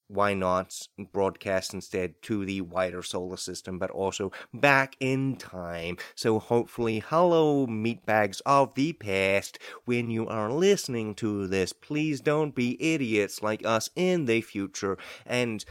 why 0.07 0.33
not 0.33 0.87
broadcast 1.11 1.73
instead 1.73 2.21
to 2.23 2.45
the 2.45 2.61
wider 2.61 3.01
solar 3.01 3.37
system, 3.37 3.79
but 3.79 3.89
also 3.89 4.31
back 4.53 4.95
in 4.99 5.35
time? 5.35 5.97
So 6.15 6.39
hopefully, 6.39 7.03
hello, 7.05 7.67
meatbags 7.67 8.41
of 8.45 8.73
the 8.75 8.93
past, 8.93 9.59
when 9.85 10.09
you 10.09 10.27
are 10.27 10.51
listening 10.51 11.15
to 11.15 11.47
this, 11.47 11.73
please 11.73 12.21
don't 12.21 12.55
be 12.55 12.81
idiots 12.81 13.41
like 13.41 13.65
us 13.65 13.89
in 13.95 14.25
the 14.25 14.41
future 14.41 14.97
and 15.25 15.63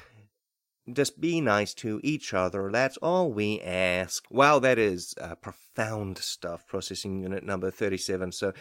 just 0.93 1.21
be 1.21 1.41
nice 1.41 1.75
to 1.75 2.01
each 2.03 2.35
other. 2.35 2.71
That's 2.73 2.97
all 2.97 3.33
we 3.33 3.61
ask. 3.61 4.25
Wow, 4.31 4.59
that 4.59 4.79
is 4.79 5.15
uh, 5.21 5.37
profound 5.37 6.19
stuff. 6.19 6.67
Processing 6.67 7.21
unit 7.21 7.45
number 7.45 7.71
37. 7.71 8.33
So, 8.33 8.53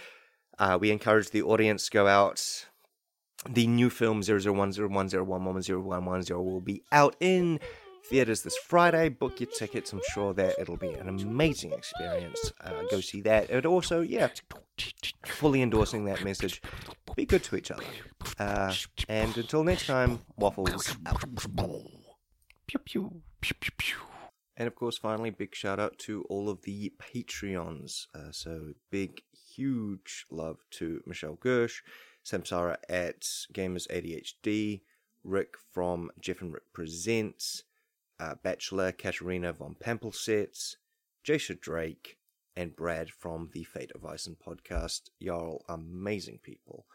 uh, 0.60 0.78
we 0.80 0.92
encourage 0.92 1.32
the 1.32 1.42
audience 1.42 1.86
to 1.86 1.92
go 1.92 2.08
out, 2.08 2.68
the 3.50 3.68
new 3.68 3.89
film 3.89 4.22
00101011110 4.22 6.44
will 6.44 6.62
be 6.62 6.84
out 6.92 7.16
in 7.20 7.60
theaters 8.06 8.44
this 8.44 8.58
Friday. 8.58 9.10
Book 9.10 9.39
your 9.39 9.50
tickets. 9.50 9.92
I'm 9.94 10.02
sure 10.14 10.34
that 10.34 10.56
it'll 10.60 10.78
be 10.78 10.94
an 10.94 11.08
amazing 11.08 11.74
experience. 11.74 12.52
Uh, 12.62 12.84
go 12.89 13.02
see 13.02 13.22
that. 13.22 13.50
And 13.50 13.66
also, 13.66 14.02
yeah, 14.02 14.30
fully 15.26 15.62
endorsing 15.62 16.06
that 16.06 16.24
message. 16.24 16.62
Be 17.16 17.26
good 17.26 17.44
to 17.46 17.56
each 17.56 17.72
other. 17.72 17.84
Uh, 18.39 18.74
and 19.10 19.36
until 19.38 19.64
next 19.64 19.88
time, 19.88 20.20
waffles 20.38 20.96
out. 21.06 21.24
Pew, 22.68 22.80
pew, 22.86 23.22
pew, 23.42 23.56
pew, 23.60 23.72
pew. 23.78 23.96
And 24.58 24.68
of 24.68 24.76
course, 24.76 24.98
finally, 24.98 25.32
big 25.32 25.56
shout 25.56 25.80
out 25.80 25.98
to 26.00 26.24
all 26.30 26.50
of 26.50 26.62
the 26.62 26.92
Patreons. 27.02 28.08
Uh, 28.14 28.32
so 28.32 28.74
big, 28.92 29.22
huge 29.56 30.26
love 30.30 30.58
to 30.72 31.02
Michelle 31.06 31.38
Gersh. 31.38 31.82
Samsara 32.26 32.78
at 32.90 33.22
Gamers 33.54 33.88
ADHD, 33.88 34.82
Rick 35.24 35.56
from 35.72 36.12
Jeff 36.20 36.42
and 36.42 36.54
Rick 36.54 36.74
Presents, 36.74 37.64
uh, 38.20 38.36
Bachelor 38.44 38.92
Katerina 38.92 39.54
von 39.54 39.76
Pampelsetz, 39.80 40.76
Jasha 41.26 41.60
Drake, 41.60 42.18
and 42.56 42.76
Brad 42.76 43.10
from 43.10 43.50
the 43.54 43.64
Fate 43.64 43.92
of 43.96 44.06
Ison 44.14 44.36
podcast. 44.46 45.10
Y'all 45.20 45.64
amazing 45.70 46.40
people. 46.44 46.86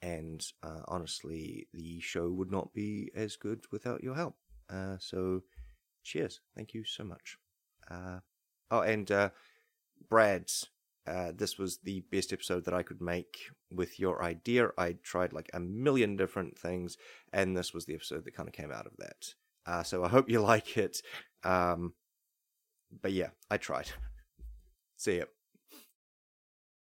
And 0.00 0.44
uh, 0.62 0.82
honestly, 0.86 1.66
the 1.74 2.00
show 2.00 2.28
would 2.30 2.52
not 2.52 2.72
be 2.72 3.10
as 3.16 3.36
good 3.36 3.64
without 3.72 4.02
your 4.02 4.14
help. 4.14 4.36
Uh, 4.70 4.96
so, 5.00 5.42
cheers. 6.04 6.40
Thank 6.54 6.74
you 6.74 6.84
so 6.84 7.02
much. 7.02 7.38
Uh, 7.90 8.20
oh, 8.70 8.82
and 8.82 9.10
uh, 9.10 9.30
Brad's 10.08 10.68
uh, 11.08 11.32
this 11.34 11.58
was 11.58 11.78
the 11.78 12.00
best 12.12 12.32
episode 12.32 12.64
that 12.64 12.74
I 12.74 12.82
could 12.82 13.00
make 13.00 13.50
with 13.70 13.98
your 13.98 14.22
idea. 14.22 14.68
I 14.76 14.96
tried 15.02 15.32
like 15.32 15.50
a 15.54 15.60
million 15.60 16.16
different 16.16 16.58
things, 16.58 16.96
and 17.32 17.56
this 17.56 17.72
was 17.72 17.86
the 17.86 17.94
episode 17.94 18.24
that 18.24 18.34
kind 18.34 18.48
of 18.48 18.54
came 18.54 18.70
out 18.70 18.86
of 18.86 18.92
that. 18.98 19.34
Uh, 19.66 19.82
so 19.82 20.04
I 20.04 20.08
hope 20.08 20.30
you 20.30 20.40
like 20.54 20.76
it. 20.76 21.00
Um, 21.44 21.94
but 23.02 23.12
yeah, 23.12 23.30
I 23.50 23.56
tried. 23.56 23.90
See 24.96 25.18
ya. 25.18 25.24